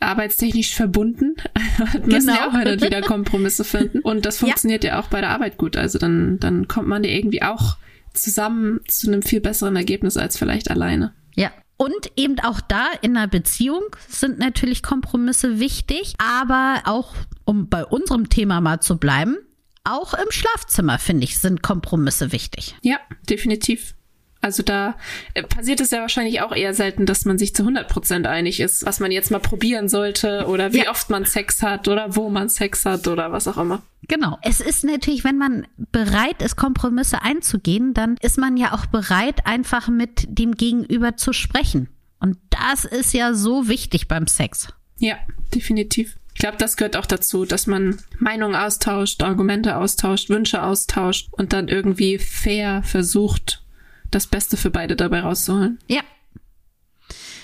arbeitstechnisch 0.00 0.74
verbunden 0.74 1.34
und 1.94 2.06
müssen 2.06 2.26
Genau. 2.28 2.34
ja 2.34 2.48
auch 2.48 2.52
und 2.72 2.82
wieder 2.82 3.00
Kompromisse 3.00 3.64
finden. 3.64 4.00
Und 4.00 4.26
das 4.26 4.38
funktioniert 4.38 4.84
ja. 4.84 5.00
auch 5.00 5.08
bei 5.08 5.20
der 5.20 5.30
Arbeit 5.30 5.56
gut. 5.56 5.76
Also 5.76 5.98
dann, 5.98 6.38
dann 6.40 6.68
kommt 6.68 6.88
man 6.88 7.04
ja 7.04 7.10
irgendwie 7.10 7.42
auch 7.42 7.76
zusammen 8.12 8.80
zu 8.88 9.08
einem 9.08 9.22
viel 9.22 9.40
besseren 9.40 9.76
Ergebnis 9.76 10.16
als 10.16 10.38
vielleicht 10.38 10.70
alleine. 10.70 11.12
Ja. 11.34 11.50
Und 11.76 12.12
eben 12.16 12.38
auch 12.40 12.60
da 12.60 12.86
in 13.02 13.16
einer 13.16 13.26
Beziehung 13.26 13.82
sind 14.08 14.38
natürlich 14.38 14.82
Kompromisse 14.82 15.58
wichtig, 15.58 16.14
aber 16.18 16.82
auch, 16.84 17.14
um 17.44 17.68
bei 17.68 17.84
unserem 17.84 18.28
Thema 18.28 18.60
mal 18.60 18.80
zu 18.80 18.96
bleiben, 18.96 19.36
auch 19.82 20.14
im 20.14 20.30
Schlafzimmer, 20.30 20.98
finde 20.98 21.24
ich, 21.24 21.38
sind 21.38 21.62
Kompromisse 21.62 22.32
wichtig. 22.32 22.74
Ja, 22.82 22.98
definitiv. 23.28 23.94
Also 24.44 24.62
da 24.62 24.94
äh, 25.32 25.42
passiert 25.42 25.80
es 25.80 25.90
ja 25.90 26.00
wahrscheinlich 26.00 26.42
auch 26.42 26.54
eher 26.54 26.74
selten, 26.74 27.06
dass 27.06 27.24
man 27.24 27.38
sich 27.38 27.54
zu 27.54 27.62
100% 27.62 28.26
einig 28.26 28.60
ist, 28.60 28.84
was 28.84 29.00
man 29.00 29.10
jetzt 29.10 29.30
mal 29.30 29.38
probieren 29.38 29.88
sollte 29.88 30.44
oder 30.48 30.74
wie 30.74 30.84
Ja. 30.84 30.90
oft 30.90 31.08
man 31.08 31.24
Sex 31.24 31.62
hat 31.62 31.88
oder 31.88 32.14
wo 32.14 32.28
man 32.28 32.50
Sex 32.50 32.84
hat 32.84 33.08
oder 33.08 33.32
was 33.32 33.48
auch 33.48 33.56
immer. 33.56 33.80
Genau. 34.06 34.36
Es 34.42 34.60
ist 34.60 34.84
natürlich, 34.84 35.24
wenn 35.24 35.38
man 35.38 35.66
bereit 35.92 36.42
ist, 36.42 36.56
Kompromisse 36.56 37.22
einzugehen, 37.22 37.94
dann 37.94 38.16
ist 38.20 38.36
man 38.36 38.58
ja 38.58 38.74
auch 38.74 38.84
bereit, 38.84 39.46
einfach 39.46 39.88
mit 39.88 40.26
dem 40.28 40.56
Gegenüber 40.56 41.16
zu 41.16 41.32
sprechen. 41.32 41.88
Und 42.20 42.36
das 42.50 42.84
ist 42.84 43.14
ja 43.14 43.32
so 43.32 43.66
wichtig 43.68 44.08
beim 44.08 44.26
Sex. 44.26 44.68
Ja, 44.98 45.16
definitiv. 45.54 46.16
Ich 46.34 46.40
glaube, 46.40 46.58
das 46.58 46.76
gehört 46.76 46.98
auch 46.98 47.06
dazu, 47.06 47.46
dass 47.46 47.66
man 47.66 47.96
Meinungen 48.18 48.56
austauscht, 48.56 49.22
Argumente 49.22 49.76
austauscht, 49.78 50.28
Wünsche 50.28 50.62
austauscht 50.62 51.28
und 51.32 51.54
dann 51.54 51.68
irgendwie 51.68 52.18
fair 52.18 52.82
versucht, 52.82 53.62
das 54.10 54.26
Beste 54.26 54.56
für 54.56 54.70
beide 54.70 54.96
dabei 54.96 55.20
rauszuholen. 55.20 55.78
Ja. 55.88 56.02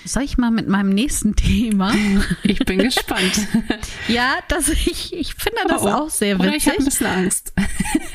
Soll 0.03 0.23
ich 0.23 0.37
mal 0.39 0.49
mit 0.49 0.67
meinem 0.67 0.89
nächsten 0.89 1.35
Thema? 1.35 1.93
Ich 2.41 2.59
bin 2.65 2.79
gespannt. 2.83 3.47
ja, 4.07 4.39
das, 4.47 4.69
ich, 4.69 5.13
ich 5.13 5.35
finde 5.35 5.59
das 5.67 5.83
Oh, 5.83 5.85
oh. 5.85 5.89
auch 5.91 6.09
sehr 6.09 6.39
Oder 6.39 6.55
ich 6.55 6.65
habe 6.67 6.77
ein 6.79 6.85
witzig. 6.85 6.99
bisschen 6.99 7.07
Angst. 7.07 7.53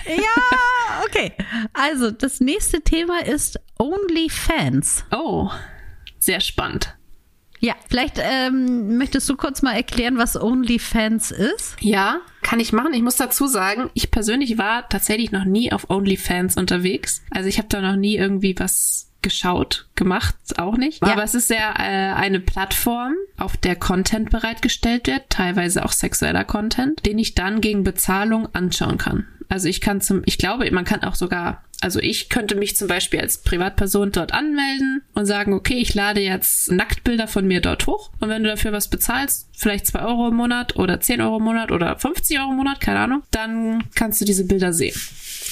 Ja, 0.09 1.03
okay. 1.05 1.33
Also, 1.73 2.11
das 2.13 2.41
nächste 2.41 2.81
Thema 2.81 3.25
ist 3.25 3.59
OnlyFans. 3.79 5.05
Oh, 5.11 5.51
sehr 6.21 6.41
spannend. 6.41 6.97
Ja, 7.61 7.75
vielleicht 7.89 8.21
ähm, 8.21 8.99
möchtest 8.99 9.29
du 9.29 9.37
kurz 9.37 9.63
mal 9.63 9.73
erklären, 9.73 10.19
was 10.19 10.41
OnlyFans 10.41 11.31
ist? 11.31 11.77
Ja, 11.81 12.21
kann 12.43 12.61
ich 12.61 12.73
machen. 12.73 12.95
Ich 12.95 13.03
muss 13.03 13.17
dazu 13.17 13.47
sagen, 13.47 13.91
ich 13.95 14.11
persönlich 14.11 14.59
war 14.59 14.89
tatsächlich 14.89 15.33
noch 15.33 15.45
nie 15.45 15.73
auf 15.73 15.91
OnlyFans 15.91 16.57
unterwegs. 16.57 17.23
Also 17.31 17.49
ich 17.49 17.59
habe 17.59 17.69
da 17.69 17.81
noch 17.81 17.97
nie 17.97 18.17
irgendwie 18.17 18.55
was 18.59 19.07
geschaut, 19.23 19.89
gemacht, 19.97 20.37
auch 20.57 20.77
nicht. 20.77 21.03
Ja. 21.03 21.13
Aber 21.13 21.25
es 21.25 21.35
ist 21.35 21.51
ja 21.51 21.75
äh, 21.79 22.15
eine 22.15 22.39
Plattform, 22.39 23.15
auf 23.37 23.57
der 23.57 23.75
Content 23.75 24.31
bereitgestellt 24.31 25.09
wird, 25.09 25.31
teilweise 25.31 25.85
auch 25.85 25.91
sexueller 25.91 26.45
Content, 26.45 27.05
den 27.05 27.19
ich 27.19 27.35
dann 27.35 27.61
gegen 27.61 27.83
Bezahlung 27.83 28.49
anschauen 28.55 28.99
kann. 28.99 29.27
Also 29.49 29.69
ich 29.69 29.81
kann 29.81 30.01
zum, 30.01 30.23
ich 30.27 30.39
glaube, 30.39 30.71
man 30.71 30.85
kann 30.85 31.03
auch 31.03 31.15
sogar, 31.15 31.65
also 31.81 32.01
ich 32.01 32.29
könnte 32.29 32.55
mich 32.55 32.77
zum 32.77 32.89
Beispiel 32.89 33.21
als 33.21 33.39
Privatperson 33.39 34.13
dort 34.13 34.33
anmelden 34.33 35.03
und 35.15 35.27
sagen, 35.27 35.53
okay, 35.53 35.75
ich 35.75 35.95
lade 35.95 36.21
jetzt 36.21 36.71
Nacktbilder 36.71 37.29
von 37.29 37.47
mir 37.47 37.61
dort 37.61 37.87
hoch 37.87 38.11
und 38.21 38.29
wenn 38.29 38.43
du 38.43 38.49
dafür 38.49 38.73
was 38.73 38.89
bezahlst, 38.89 39.49
vielleicht 39.53 39.87
zwei 39.87 40.01
Euro 40.01 40.29
im 40.29 40.37
Monat 40.37 40.77
oder 40.77 41.01
10 41.01 41.21
Euro 41.21 41.39
im 41.39 41.45
Monat 41.45 41.71
oder 41.71 41.99
50 41.99 42.39
Euro 42.41 42.51
im 42.51 42.57
Monat, 42.57 42.81
keine 42.81 43.01
Ahnung, 43.01 43.23
dann 43.31 43.85
kannst 43.95 44.21
du 44.21 44.25
diese 44.25 44.47
Bilder 44.47 44.73
sehen. 44.73 44.99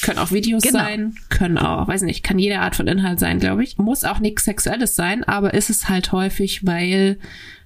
Können 0.04 0.18
auch 0.18 0.30
Videos 0.30 0.62
Genau. 0.62 0.78
sein, 0.78 1.14
können 1.30 1.58
auch, 1.58 1.88
weiß 1.88 2.02
nicht, 2.02 2.22
kann 2.22 2.38
jede 2.38 2.60
Art 2.60 2.76
von 2.76 2.86
Inhalt 2.86 3.18
sein, 3.20 3.40
glaube 3.40 3.64
ich. 3.64 3.78
Muss 3.78 4.04
auch 4.04 4.18
nichts 4.18 4.44
Sexuelles 4.44 4.94
sein, 4.94 5.24
aber 5.24 5.54
ist 5.54 5.70
es 5.70 5.88
halt 5.88 6.12
häufig, 6.12 6.66
weil 6.66 7.18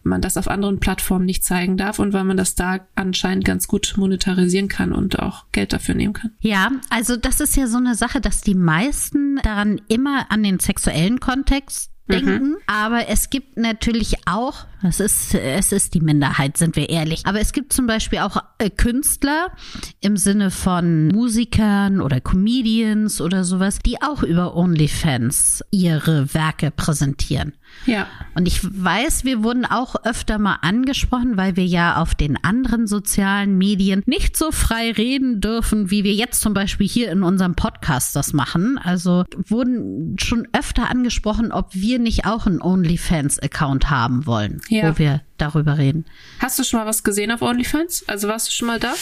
man 0.05 0.21
das 0.23 0.37
auf 0.37 0.49
anderen 0.49 0.81
Plattformen 0.81 1.27
nicht 1.27 1.45
zeigen 1.45 1.77
darf 1.77 1.99
und 1.99 2.13
weil 2.13 2.25
man 2.25 2.37
das 2.37 2.55
da 2.55 2.81
anscheinend 2.95 3.45
ganz 3.45 3.67
gut 3.69 3.95
monetarisieren 3.97 4.69
kann 4.69 4.93
und 4.93 5.19
auch 5.19 5.45
Geld 5.53 5.73
dafür 5.73 5.95
nehmen 5.95 6.15
kann. 6.15 6.31
Ja, 6.41 6.71
also 6.89 7.17
das 7.17 7.41
ist 7.41 7.57
ja 7.57 7.67
so 7.67 7.77
eine 7.79 7.95
Sache, 7.95 8.21
dass 8.21 8.41
die 8.41 8.55
meisten 8.55 9.37
daran 9.43 9.81
immer 9.89 10.31
an 10.31 10.43
den 10.43 10.61
sexuellen 10.61 11.21
Kontext 11.21 11.91
denken, 12.11 12.57
aber 12.67 13.09
es 13.09 13.29
gibt 13.29 13.59
natürlich 13.59 14.15
auch, 14.27 14.65
es 14.83 15.01
ist, 15.01 15.35
es 15.35 15.73
ist 15.73 15.95
die 15.95 16.01
Minderheit, 16.01 16.57
sind 16.57 16.77
wir 16.77 16.89
ehrlich, 16.89 17.27
aber 17.27 17.41
es 17.41 17.53
gibt 17.53 17.73
zum 17.73 17.87
Beispiel 17.87 18.21
auch 18.21 18.37
äh, 18.59 18.71
Künstler 18.71 19.53
im 20.01 20.17
Sinne 20.17 20.51
von 20.51 21.09
Musikern 21.09 22.01
oder 22.01 22.21
Comedians 22.21 23.21
oder 23.21 23.45
sowas, 23.45 23.79
die 23.81 24.01
auch 24.03 24.23
über 24.23 24.55
OnlyFans 24.57 25.65
ihre 25.71 26.33
Werke 26.35 26.71
präsentieren. 26.71 27.55
Ja. 27.87 28.07
Und 28.35 28.47
ich 28.47 28.61
weiß, 28.63 29.25
wir 29.25 29.43
wurden 29.43 29.65
auch 29.65 29.97
öfter 30.05 30.39
mal 30.39 30.59
angesprochen, 30.63 31.37
weil 31.37 31.57
wir 31.57 31.67
ja 31.67 31.97
auf 31.97 32.15
den 32.15 32.43
anderen 32.43 32.87
sozialen 32.87 33.57
Medien 33.57 34.03
nicht 34.07 34.37
so 34.37 34.53
frei 34.53 34.93
reden 34.93 35.41
dürfen, 35.41 35.91
wie 35.91 36.05
wir 36.05 36.13
jetzt 36.13 36.41
zum 36.41 36.55
Beispiel 36.55 36.87
hier 36.87 37.11
in 37.11 37.23
unserem 37.23 37.55
Podcast 37.55 38.15
das 38.17 38.33
machen. 38.33 38.79
Also 38.79 39.25
wurden 39.35 40.17
schon 40.19 40.49
öfter 40.53 40.91
angesprochen, 40.91 41.53
ob 41.53 41.75
wir 41.75 41.99
nicht 41.99 42.27
auch 42.27 42.47
einen 42.47 42.61
OnlyFans-Account 42.61 43.91
haben 43.91 44.27
wollen, 44.27 44.61
Ja. 44.69 44.91
wo 44.91 44.99
wir 44.99 45.23
darüber 45.37 45.79
reden. 45.79 46.05
Hast 46.41 46.59
du 46.59 46.65
schon 46.65 46.81
mal 46.81 46.87
was 46.87 47.03
gesehen 47.05 47.31
auf 47.31 47.43
OnlyFans? 47.43 48.05
Also 48.09 48.29
warst 48.29 48.49
du 48.49 48.53
schon 48.53 48.69
mal 48.69 48.79
da? 48.79 48.95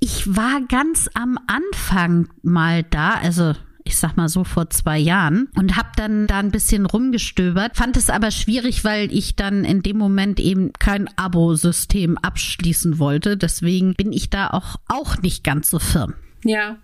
Ich 0.00 0.36
war 0.36 0.60
ganz 0.68 1.08
am 1.14 1.38
Anfang 1.46 2.28
mal 2.42 2.82
da, 2.82 3.14
also 3.14 3.54
ich 3.84 3.96
sag 3.96 4.16
mal 4.16 4.28
so 4.28 4.44
vor 4.44 4.70
zwei 4.70 4.98
Jahren 4.98 5.48
und 5.56 5.76
habe 5.76 5.90
dann 5.96 6.26
da 6.26 6.38
ein 6.38 6.50
bisschen 6.50 6.86
rumgestöbert, 6.86 7.76
fand 7.76 7.96
es 7.96 8.10
aber 8.10 8.30
schwierig, 8.30 8.84
weil 8.84 9.12
ich 9.12 9.34
dann 9.36 9.64
in 9.64 9.82
dem 9.82 9.98
Moment 9.98 10.40
eben 10.40 10.72
kein 10.72 11.08
Abo-System 11.16 12.18
abschließen 12.18 12.98
wollte. 12.98 13.36
Deswegen 13.36 13.94
bin 13.94 14.12
ich 14.12 14.30
da 14.30 14.50
auch, 14.50 14.76
auch 14.88 15.18
nicht 15.18 15.42
ganz 15.44 15.70
so 15.70 15.78
firm. 15.78 16.14
Ja. 16.44 16.76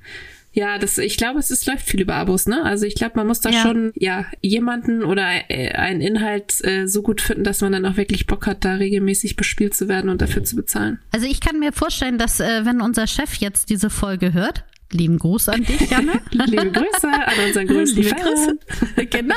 Ja, 0.53 0.79
das, 0.79 0.99
ich 0.99 1.17
glaube, 1.17 1.39
es 1.39 1.51
ist, 1.51 1.67
läuft 1.67 1.87
viel 1.89 2.01
über 2.01 2.15
Abos, 2.15 2.47
ne? 2.47 2.63
Also 2.65 2.87
ich 2.87 2.95
glaube, 2.95 3.13
man 3.17 3.27
muss 3.27 3.41
da 3.41 3.51
Ja. 3.51 3.63
schon, 3.63 3.93
ja, 3.95 4.25
jemanden 4.41 5.05
oder 5.05 5.27
äh, 5.49 5.73
einen 5.73 6.01
Inhalt 6.01 6.65
äh, 6.65 6.87
so 6.87 7.03
gut 7.03 7.21
finden, 7.21 7.45
dass 7.45 7.61
man 7.61 7.73
dann 7.73 7.85
auch 7.87 7.97
wirklich 7.97 8.27
Bock 8.27 8.47
hat, 8.47 8.65
da 8.65 8.75
regelmäßig 8.75 9.37
bespielt 9.37 9.75
zu 9.75 9.89
werden 9.89 10.11
und 10.11 10.21
dafür 10.23 10.43
zu 10.45 10.57
bezahlen. 10.57 10.99
Also 11.13 11.27
ich 11.27 11.41
kann 11.41 11.59
mir 11.61 11.73
vorstellen, 11.73 12.19
dass 12.19 12.41
äh, 12.41 12.65
wenn 12.65 12.81
unser 12.81 13.07
Chef 13.07 13.35
jetzt 13.37 13.71
diese 13.71 13.91
Folge 13.91 14.33
hört, 14.33 14.65
lieben 14.91 15.19
Gruß 15.19 15.51
an 15.51 15.65
dich, 15.65 15.81
Janne. 15.91 16.21
Liebe 16.31 16.73
Grüße 16.73 17.09
an 17.09 17.47
unseren 17.47 17.67
größten 17.69 18.03
Liebe 18.03 18.17
Fan. 18.17 18.27
Grüße. 18.27 19.07
genau. 19.11 19.35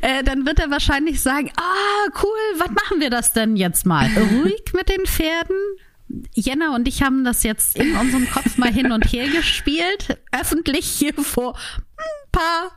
Äh, 0.00 0.24
dann 0.24 0.44
wird 0.46 0.58
er 0.58 0.70
wahrscheinlich 0.70 1.20
sagen, 1.20 1.50
ah, 1.56 2.10
cool, 2.22 2.58
was 2.58 2.70
machen 2.70 3.00
wir 3.00 3.08
das 3.10 3.32
denn 3.32 3.56
jetzt 3.56 3.86
mal? 3.86 4.08
Ruhig 4.16 4.64
mit 4.74 4.88
den 4.88 5.06
Pferden. 5.06 5.56
Jenna 6.34 6.74
und 6.74 6.88
ich 6.88 7.02
haben 7.02 7.24
das 7.24 7.42
jetzt 7.42 7.76
in 7.76 7.94
unserem 7.96 8.28
Kopf 8.30 8.56
mal 8.56 8.72
hin 8.72 8.92
und 8.92 9.04
her 9.12 9.28
gespielt. 9.28 10.18
Öffentlich 10.32 10.86
hier 10.86 11.12
vor 11.14 11.56
ein 11.96 12.30
paar 12.32 12.70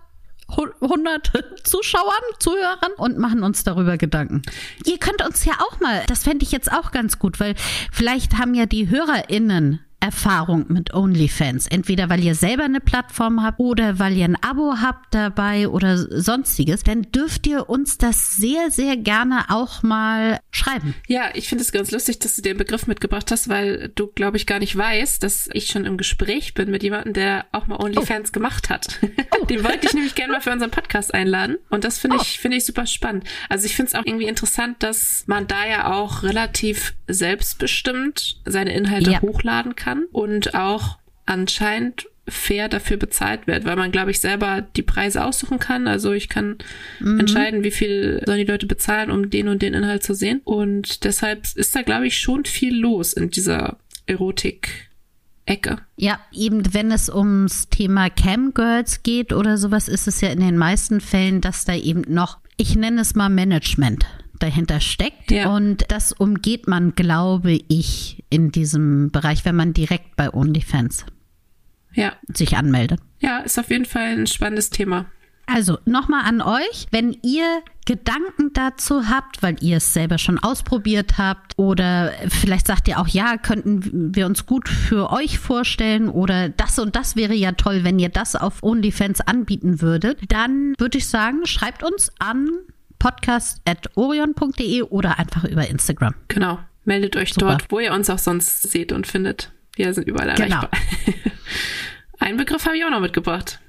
hu- 0.58 0.88
hundert 0.88 1.32
Zuschauern, 1.64 2.22
Zuhörern 2.40 2.92
und 2.98 3.18
machen 3.18 3.44
uns 3.44 3.64
darüber 3.64 3.98
Gedanken. 3.98 4.42
Ihr 4.86 4.98
könnt 4.98 5.26
uns 5.26 5.46
ja 5.46 5.54
auch 5.60 5.80
mal, 5.80 6.04
das 6.08 6.24
fände 6.24 6.44
ich 6.44 6.52
jetzt 6.52 6.72
auch 6.72 6.92
ganz 6.92 7.20
gut, 7.20 7.40
weil 7.40 7.56
vielleicht 7.92 8.38
haben 8.38 8.54
ja 8.54 8.66
die 8.66 8.90
HörerInnen 8.90 9.80
Erfahrung 10.02 10.66
mit 10.70 10.94
OnlyFans. 10.94 11.68
Entweder 11.68 12.10
weil 12.10 12.24
ihr 12.24 12.34
selber 12.36 12.64
eine 12.64 12.80
Plattform 12.82 13.44
habt 13.44 13.60
oder 13.60 14.00
weil 14.00 14.18
ihr 14.18 14.26
ein 14.26 14.36
Abo 14.44 14.76
habt 14.82 15.14
dabei 15.14 15.70
oder 15.70 15.98
sonstiges. 15.98 16.82
Dann 16.84 17.04
dürft 17.12 17.46
ihr 17.46 17.70
uns 17.70 18.00
das 18.00 18.36
sehr, 18.36 18.72
sehr 18.72 18.98
gerne 18.98 19.46
auch 19.50 19.84
mal 19.84 20.40
schreiben. 20.52 20.96
Ja, 21.08 21.30
ich 21.36 21.48
finde 21.48 21.64
es 21.64 21.72
ganz 21.72 21.92
lustig, 21.92 22.18
dass 22.20 22.36
du 22.36 22.42
den 22.42 22.58
Begriff 22.58 22.88
mitgebracht 22.88 23.30
hast, 23.32 23.48
weil 23.48 23.92
du, 23.94 24.08
glaube 24.08 24.38
ich, 24.38 24.48
gar 24.48 24.58
nicht 24.60 24.76
weißt, 24.76 25.22
dass 25.22 25.50
ich 25.54 25.68
schon 25.68 25.86
im 25.86 25.98
Gespräch 25.98 26.56
bin 26.56 26.72
mit 26.72 26.82
jemandem, 26.82 27.14
der 27.14 27.46
auch 27.52 27.68
mal 27.68 27.78
OnlyFans 27.80 28.32
gemacht 28.32 28.70
hat. 28.72 29.00
den 29.50 29.64
wollte 29.64 29.86
ich 29.86 29.94
nämlich 29.94 30.16
gerne 30.16 30.34
mal 30.34 30.42
für 30.42 30.52
unseren 30.52 30.72
Podcast 30.72 31.14
einladen. 31.14 31.58
Und 31.70 31.84
das 31.84 32.00
finde 32.00 32.18
ich, 32.20 32.40
finde 32.40 32.58
ich 32.58 32.66
super 32.66 32.88
spannend. 32.88 33.26
Also 33.50 33.68
ich 33.68 33.76
finde 33.76 33.90
es 33.90 33.96
auch 33.96 34.06
irgendwie 34.06 34.26
interessant, 34.28 34.82
dass 34.82 35.26
man 35.28 35.46
da 35.46 35.68
ja 35.68 35.94
auch 35.94 36.24
relativ 36.24 36.96
selbstbestimmt 37.08 38.38
seine 38.46 38.74
Inhalte 38.74 39.12
Ja. 39.12 39.22
hochladen 39.22 39.76
kann 39.76 39.91
und 40.12 40.56
auch 40.56 40.98
anscheinend 41.26 42.08
fair 42.28 42.70
dafür 42.70 42.98
bezahlt 42.98 43.48
wird, 43.48 43.66
weil 43.66 43.76
man, 43.76 43.92
glaube 43.92 44.12
ich, 44.12 44.20
selber 44.20 44.62
die 44.62 44.84
Preise 44.84 45.24
aussuchen 45.24 45.60
kann. 45.60 45.88
Also 45.88 46.14
ich 46.14 46.30
kann 46.30 46.58
entscheiden, 47.00 47.64
wie 47.64 47.72
viel 47.72 48.22
sollen 48.26 48.46
die 48.46 48.52
Leute 48.52 48.68
bezahlen, 48.68 49.10
um 49.10 49.30
den 49.30 49.48
und 49.48 49.62
den 49.62 49.74
Inhalt 49.74 50.04
zu 50.04 50.14
sehen. 50.14 50.42
Und 50.44 51.04
deshalb 51.04 51.48
ist 51.56 51.76
da, 51.76 51.82
glaube 51.82 52.08
ich, 52.08 52.20
schon 52.20 52.46
viel 52.46 52.76
los 52.76 53.14
in 53.14 53.32
dieser 53.32 53.78
Erotik-Ecke. 54.06 55.80
Ja, 55.98 56.20
eben 56.32 56.74
wenn 56.74 56.92
es 56.92 57.10
ums 57.10 57.70
Thema 57.70 58.10
Camgirls 58.10 59.04
geht 59.04 59.34
oder 59.34 59.58
sowas, 59.58 59.88
ist 59.88 60.08
es 60.08 60.22
ja 60.22 60.30
in 60.30 60.40
den 60.40 60.58
meisten 60.58 61.02
Fällen, 61.02 61.42
dass 61.42 61.66
da 61.66 61.76
eben 61.76 62.04
noch, 62.08 62.38
ich 62.56 62.76
nenne 62.76 63.02
es 63.02 63.16
mal 63.16 63.30
Management 63.30 64.06
dahinter 64.42 64.80
steckt. 64.80 65.32
Ja. 65.32 65.50
Und 65.56 65.86
das 65.90 66.12
umgeht 66.12 66.68
man, 66.68 66.94
glaube 66.96 67.60
ich, 67.68 68.24
in 68.30 68.52
diesem 68.52 69.12
Bereich, 69.12 69.46
wenn 69.46 69.56
man 69.56 69.74
direkt 69.74 70.16
bei 70.16 70.34
OnlyFans 70.34 71.06
Ja. 71.94 72.14
sich 72.34 72.58
anmeldet. 72.58 73.00
Ja, 73.20 73.40
ist 73.40 73.60
auf 73.60 73.70
jeden 73.70 73.86
Fall 73.86 74.18
ein 74.18 74.28
spannendes 74.28 74.70
Thema. 74.70 75.06
Also 75.48 75.80
nochmal 75.86 76.24
an 76.26 76.42
euch, 76.42 76.88
wenn 76.92 77.18
ihr 77.24 77.62
Gedanken 77.86 78.54
dazu 78.54 79.10
habt, 79.10 79.44
weil 79.44 79.58
ihr 79.62 79.78
es 79.78 79.92
selber 79.94 80.18
schon 80.18 80.40
ausprobiert 80.40 81.18
habt 81.18 81.58
oder 81.58 82.14
vielleicht 82.30 82.68
sagt 82.68 82.88
ihr 82.88 83.00
auch, 83.00 83.08
ja, 83.08 83.36
könnten 83.38 84.16
wir 84.16 84.28
uns 84.28 84.46
gut 84.46 84.70
für 84.70 85.12
euch 85.12 85.40
vorstellen 85.40 86.08
oder 86.08 86.48
das 86.48 86.80
und 86.80 86.96
das 86.96 87.18
wäre 87.18 87.34
ja 87.34 87.52
toll, 87.54 87.84
wenn 87.84 88.00
ihr 88.00 88.10
das 88.10 88.38
auf 88.38 88.64
OnlyFans 88.64 89.20
anbieten 89.22 89.82
würdet, 89.82 90.20
dann 90.30 90.74
würde 90.78 91.00
ich 91.00 91.08
sagen, 91.08 91.46
schreibt 91.46 91.84
uns 91.84 92.12
an 92.20 92.48
podcast.orion.de 93.02 94.84
oder 94.84 95.18
einfach 95.20 95.44
über 95.46 95.68
Instagram. 95.68 96.14
Genau. 96.28 96.60
Meldet 96.86 97.16
euch 97.16 97.34
Super. 97.34 97.48
dort, 97.52 97.72
wo 97.72 97.80
ihr 97.80 97.94
uns 97.94 98.10
auch 98.10 98.18
sonst 98.20 98.64
seht 98.64 98.92
und 98.92 99.08
findet. 99.08 99.52
Wir 99.76 99.94
sind 99.94 100.08
überall 100.08 100.34
Genau. 100.36 100.58
erreichbar. 100.58 100.72
Einen 102.20 102.38
Begriff 102.38 102.66
habe 102.66 102.78
ich 102.78 102.86
auch 102.86 102.90
noch 102.90 103.00
mitgebracht. 103.02 103.60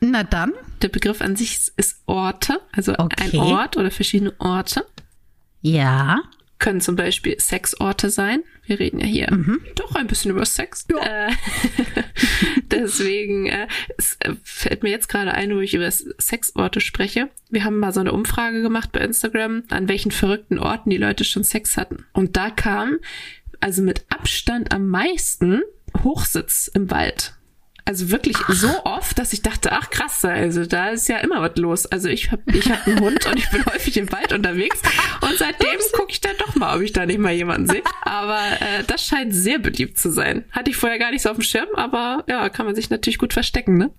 Na 0.00 0.22
dann, 0.24 0.52
Der 0.82 0.88
Begriff 0.88 1.20
an 1.22 1.36
sich 1.36 1.72
ist 1.76 2.02
Orte, 2.06 2.60
also 2.72 2.92
Okay. 2.98 3.30
ein 3.32 3.38
Ort 3.40 3.76
oder 3.76 3.90
verschiedene 3.90 4.34
Orte. 4.38 4.84
ja, 5.62 6.20
Können 6.58 6.80
zum 6.80 6.96
Beispiel 6.96 7.38
Sexorte 7.38 8.08
sein. 8.10 8.42
Wir 8.64 8.80
reden 8.80 8.98
ja 8.98 9.06
hier 9.06 9.26
doch 9.74 9.94
ein 9.94 10.06
bisschen 10.06 10.30
über 10.30 10.44
Sex. 10.44 10.86
Äh, 10.88 11.30
deswegen 12.70 13.46
äh, 13.46 13.68
äh, 14.20 14.32
fällt 14.42 14.82
mir 14.82 14.90
jetzt 14.90 15.08
gerade 15.08 15.32
ein, 15.32 15.54
wo 15.54 15.60
ich 15.60 15.74
über 15.74 15.90
Sexorte 15.90 16.80
spreche. 16.80 17.28
Wir 17.50 17.64
haben 17.64 17.78
mal 17.78 17.92
so 17.92 18.00
eine 18.00 18.12
Umfrage 18.12 18.62
gemacht 18.62 18.90
bei 18.92 19.00
Instagram, 19.00 19.64
an 19.68 19.88
welchen 19.88 20.10
verrückten 20.10 20.58
Orten 20.58 20.90
die 20.90 20.96
Leute 20.96 21.24
schon 21.24 21.44
Sex 21.44 21.76
hatten. 21.76 22.06
Und 22.12 22.36
da 22.36 22.50
kam 22.50 22.98
also 23.60 23.82
mit 23.82 24.04
Abstand 24.08 24.72
am 24.72 24.88
meisten 24.88 25.62
Hochsitz 26.02 26.70
im 26.72 26.90
Wald. 26.90 27.35
Also 27.88 28.10
wirklich 28.10 28.36
so 28.48 28.68
oft, 28.84 29.16
dass 29.16 29.32
ich 29.32 29.42
dachte, 29.42 29.70
ach 29.70 29.90
krass, 29.90 30.24
also 30.24 30.66
da 30.66 30.88
ist 30.88 31.08
ja 31.08 31.18
immer 31.18 31.40
was 31.40 31.56
los. 31.56 31.86
Also 31.86 32.08
ich 32.08 32.32
habe 32.32 32.42
ich 32.52 32.68
hab 32.68 32.84
einen 32.84 32.98
Hund 32.98 33.24
und 33.26 33.38
ich 33.38 33.48
bin 33.50 33.64
häufig 33.72 33.96
im 33.96 34.10
Wald 34.10 34.32
unterwegs 34.32 34.82
und 35.20 35.38
seitdem 35.38 35.78
gucke 35.92 36.10
ich 36.10 36.20
dann 36.20 36.36
doch 36.38 36.56
mal, 36.56 36.76
ob 36.76 36.82
ich 36.82 36.92
da 36.92 37.06
nicht 37.06 37.20
mal 37.20 37.32
jemanden 37.32 37.68
sehe. 37.68 37.82
Aber 38.02 38.40
äh, 38.58 38.82
das 38.88 39.06
scheint 39.06 39.32
sehr 39.32 39.60
beliebt 39.60 40.00
zu 40.00 40.10
sein. 40.10 40.44
Hatte 40.50 40.70
ich 40.70 40.76
vorher 40.76 40.98
gar 40.98 41.12
nicht 41.12 41.22
so 41.22 41.30
auf 41.30 41.36
dem 41.36 41.44
Schirm, 41.44 41.68
aber 41.76 42.24
ja, 42.28 42.48
kann 42.48 42.66
man 42.66 42.74
sich 42.74 42.90
natürlich 42.90 43.18
gut 43.18 43.32
verstecken, 43.32 43.78
ne? 43.78 43.92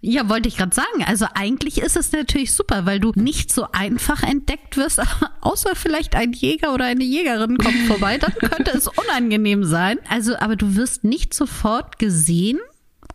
Ja, 0.00 0.30
wollte 0.30 0.48
ich 0.48 0.56
gerade 0.56 0.74
sagen. 0.74 1.04
Also 1.06 1.26
eigentlich 1.34 1.78
ist 1.78 1.96
es 1.96 2.12
natürlich 2.12 2.54
super, 2.54 2.86
weil 2.86 3.00
du 3.00 3.12
nicht 3.16 3.52
so 3.52 3.66
einfach 3.70 4.22
entdeckt 4.22 4.78
wirst, 4.78 5.02
außer 5.42 5.74
vielleicht 5.74 6.14
ein 6.14 6.32
Jäger 6.32 6.72
oder 6.72 6.86
eine 6.86 7.04
Jägerin 7.04 7.58
kommt 7.58 7.86
vorbei, 7.86 8.16
dann 8.16 8.32
könnte 8.32 8.70
es 8.70 8.88
unangenehm 8.88 9.64
sein. 9.64 9.98
Also, 10.08 10.36
aber 10.36 10.56
du 10.56 10.74
wirst 10.76 11.04
nicht 11.04 11.34
sofort 11.34 11.98
gesehen 11.98 12.60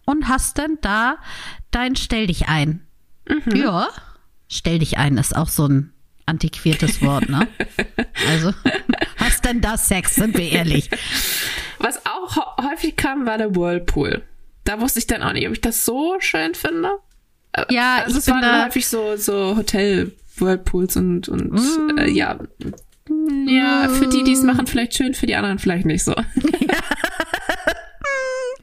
und 0.05 0.27
hast 0.27 0.57
dann 0.57 0.77
da 0.81 1.17
dein 1.71 1.95
Stell 1.95 2.27
dich 2.27 2.47
ein. 2.47 2.85
Ja, 3.53 3.87
Stell 4.49 4.79
dich 4.79 4.97
ein 4.97 5.17
ist 5.17 5.35
auch 5.35 5.47
so 5.47 5.65
ein 5.67 5.93
antiquiertes 6.25 7.01
Wort, 7.01 7.29
ne? 7.29 7.47
Also, 8.29 8.53
hast 9.17 9.45
dann 9.45 9.61
da 9.61 9.77
Sex, 9.77 10.15
sind 10.15 10.37
wir 10.37 10.49
ehrlich. 10.51 10.89
Was 11.79 12.05
auch 12.05 12.35
hä- 12.35 12.69
häufig 12.71 12.95
kam, 12.95 13.25
war 13.25 13.37
der 13.37 13.55
Whirlpool. 13.55 14.21
Da 14.63 14.79
wusste 14.79 14.99
ich 14.99 15.07
dann 15.07 15.23
auch 15.23 15.33
nicht, 15.33 15.47
ob 15.47 15.53
ich 15.53 15.61
das 15.61 15.85
so 15.85 16.15
schön 16.19 16.53
finde. 16.53 16.91
Ja, 17.69 18.03
Also 18.05 18.19
es 18.19 18.27
waren 18.27 18.41
da, 18.41 18.65
häufig 18.65 18.87
so, 18.87 19.15
so 19.17 19.55
Hotel-Whirlpools 19.57 20.95
und, 20.97 21.27
und 21.29 21.97
äh, 21.97 22.09
ja. 22.09 22.37
Ja, 23.47 23.89
für 23.89 24.07
die, 24.07 24.23
die 24.23 24.33
es 24.33 24.43
machen, 24.43 24.67
vielleicht 24.67 24.93
schön, 24.95 25.13
für 25.15 25.25
die 25.25 25.35
anderen 25.35 25.59
vielleicht 25.59 25.85
nicht 25.85 26.03
so. 26.03 26.13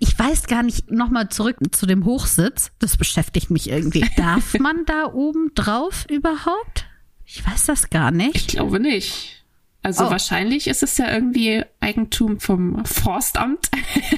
ich 0.00 0.18
weiß 0.18 0.46
gar 0.46 0.62
nicht, 0.62 0.90
nochmal 0.90 1.28
zurück 1.28 1.56
zu 1.72 1.86
dem 1.86 2.04
Hochsitz. 2.04 2.70
Das 2.78 2.96
beschäftigt 2.96 3.50
mich 3.50 3.68
irgendwie. 3.70 4.04
Darf 4.16 4.58
man 4.58 4.84
da 4.86 5.06
oben 5.12 5.52
drauf 5.54 6.06
überhaupt? 6.10 6.86
Ich 7.24 7.46
weiß 7.46 7.66
das 7.66 7.90
gar 7.90 8.10
Ich 8.10 8.16
nicht. 8.16 8.48
glaube 8.48 8.80
nicht. 8.80 9.34
Also 9.82 10.06
Oh. 10.06 10.10
wahrscheinlich 10.10 10.66
ist 10.66 10.82
es 10.82 10.98
ja 10.98 11.10
irgendwie 11.12 11.62
Eigentum 11.80 12.40
vom 12.40 12.84
Forstamt. 12.84 13.68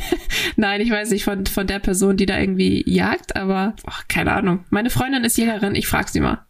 Nein, 0.56 0.80
ich 0.80 0.90
weiß 0.90 1.10
nicht, 1.10 1.24
von, 1.24 1.44
von 1.46 1.66
der 1.66 1.78
Person, 1.80 2.16
die 2.16 2.26
da 2.26 2.38
irgendwie 2.38 2.82
jagt, 2.90 3.36
aber 3.36 3.74
ach, 3.86 4.08
keine 4.08 4.32
Ahnung. 4.32 4.64
Meine 4.70 4.90
Freundin 4.90 5.22
ist 5.24 5.36
Jägerin, 5.36 5.74
ich 5.74 5.86
frag 5.86 6.08
sie 6.08 6.20
mal. 6.20 6.44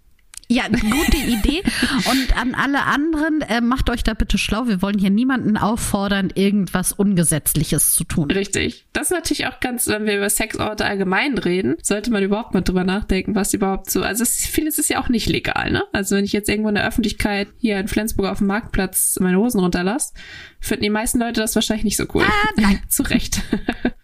Ja, 0.50 0.66
gute 0.66 1.16
Idee. 1.16 1.62
Und 2.10 2.36
an 2.36 2.56
alle 2.56 2.82
anderen, 2.82 3.40
äh, 3.42 3.60
macht 3.60 3.88
euch 3.88 4.02
da 4.02 4.14
bitte 4.14 4.36
schlau. 4.36 4.66
Wir 4.66 4.82
wollen 4.82 4.98
hier 4.98 5.10
niemanden 5.10 5.56
auffordern, 5.56 6.32
irgendwas 6.34 6.92
Ungesetzliches 6.92 7.94
zu 7.94 8.02
tun. 8.02 8.28
Richtig. 8.32 8.84
Das 8.92 9.04
ist 9.04 9.10
natürlich 9.12 9.46
auch 9.46 9.60
ganz, 9.60 9.86
wenn 9.86 10.06
wir 10.06 10.16
über 10.16 10.28
Sexorte 10.28 10.84
allgemein 10.84 11.38
reden, 11.38 11.76
sollte 11.82 12.10
man 12.10 12.24
überhaupt 12.24 12.52
mal 12.52 12.62
drüber 12.62 12.82
nachdenken, 12.82 13.36
was 13.36 13.54
überhaupt 13.54 13.92
so, 13.92 14.02
also 14.02 14.24
es, 14.24 14.44
vieles 14.44 14.80
ist 14.80 14.90
ja 14.90 15.00
auch 15.00 15.08
nicht 15.08 15.28
legal, 15.28 15.70
ne? 15.70 15.84
Also 15.92 16.16
wenn 16.16 16.24
ich 16.24 16.32
jetzt 16.32 16.48
irgendwo 16.48 16.70
in 16.70 16.74
der 16.74 16.86
Öffentlichkeit 16.86 17.46
hier 17.58 17.78
in 17.78 17.86
Flensburg 17.86 18.26
auf 18.26 18.38
dem 18.38 18.48
Marktplatz 18.48 19.18
meine 19.20 19.38
Hosen 19.38 19.60
runterlasse, 19.60 20.14
finden 20.58 20.82
die 20.82 20.90
meisten 20.90 21.20
Leute 21.20 21.40
das 21.40 21.54
wahrscheinlich 21.54 21.84
nicht 21.84 21.96
so 21.96 22.06
cool. 22.12 22.24
Ah, 22.24 22.48
nein. 22.56 22.82
Zu 22.88 23.04
Recht. 23.04 23.40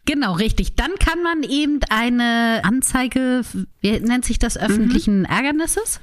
Genau, 0.08 0.34
richtig. 0.34 0.76
Dann 0.76 0.92
kann 1.00 1.20
man 1.24 1.42
eben 1.42 1.80
eine 1.90 2.60
Anzeige, 2.62 3.42
wie 3.80 3.98
nennt 3.98 4.24
sich 4.24 4.38
das, 4.38 4.56
öffentlichen 4.56 5.24
Ärgernisses? 5.24 5.98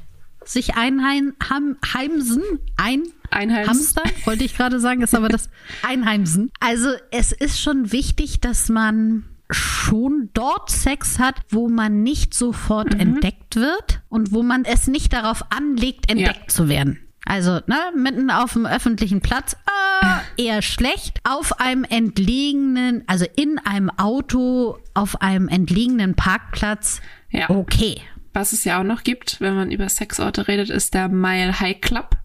Sich 0.50 0.76
einheimsen, 0.76 1.36
ein 2.78 3.04
Einheimsen. 3.32 3.70
Hamster, 3.70 4.04
wollte 4.26 4.44
ich 4.44 4.56
gerade 4.56 4.80
sagen, 4.80 5.02
ist 5.02 5.16
aber 5.16 5.30
das 5.30 5.50
Einheimsen. 5.88 6.52
Also 6.60 6.90
es 7.12 7.32
ist 7.32 7.60
schon 7.60 7.92
wichtig, 7.92 8.42
dass 8.42 8.70
man 8.70 9.24
schon 9.50 10.30
dort 10.34 10.72
Sex 10.72 11.20
hat, 11.20 11.36
wo 11.50 11.70
man 11.70 12.02
nicht 12.04 12.34
sofort 12.34 12.94
entdeckt 13.00 13.56
wird 13.56 14.02
und 14.10 14.32
wo 14.32 14.42
man 14.42 14.66
es 14.66 14.88
nicht 14.88 15.14
darauf 15.14 15.44
anlegt, 15.52 16.10
entdeckt 16.10 16.52
zu 16.52 16.70
werden. 16.70 17.00
Also, 17.26 17.62
ne, 17.68 17.78
mitten 17.96 18.30
auf 18.32 18.54
dem 18.54 18.66
öffentlichen 18.66 19.22
Platz, 19.22 19.56
äh, 20.38 20.44
eher 20.44 20.62
schlecht. 20.62 21.22
Auf 21.24 21.60
einem 21.60 21.86
entlegenen, 21.86 23.04
also 23.08 23.26
in 23.38 23.60
einem 23.60 23.90
Auto, 23.92 24.78
auf 24.94 25.22
einem 25.22 25.48
entlegenen 25.48 26.16
Parkplatz, 26.16 27.02
Ja. 27.30 27.50
okay. 27.50 28.02
Was 28.34 28.52
es 28.52 28.64
ja 28.64 28.80
auch 28.80 28.84
noch 28.84 29.04
gibt, 29.04 29.40
wenn 29.42 29.56
man 29.56 29.72
über 29.72 29.88
Sexorte 29.88 30.48
redet, 30.48 30.70
ist 30.70 30.94
der 30.94 31.08
Mile 31.08 31.60
High 31.60 31.80
Club. 31.80 32.18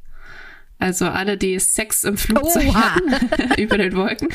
Also 0.78 1.06
alle, 1.06 1.36
die 1.36 1.58
Sex 1.58 2.04
im 2.04 2.16
Flugzeug 2.16 2.74
hatten, 2.74 3.54
über 3.60 3.78
den 3.78 3.94
Wolken. 3.94 4.28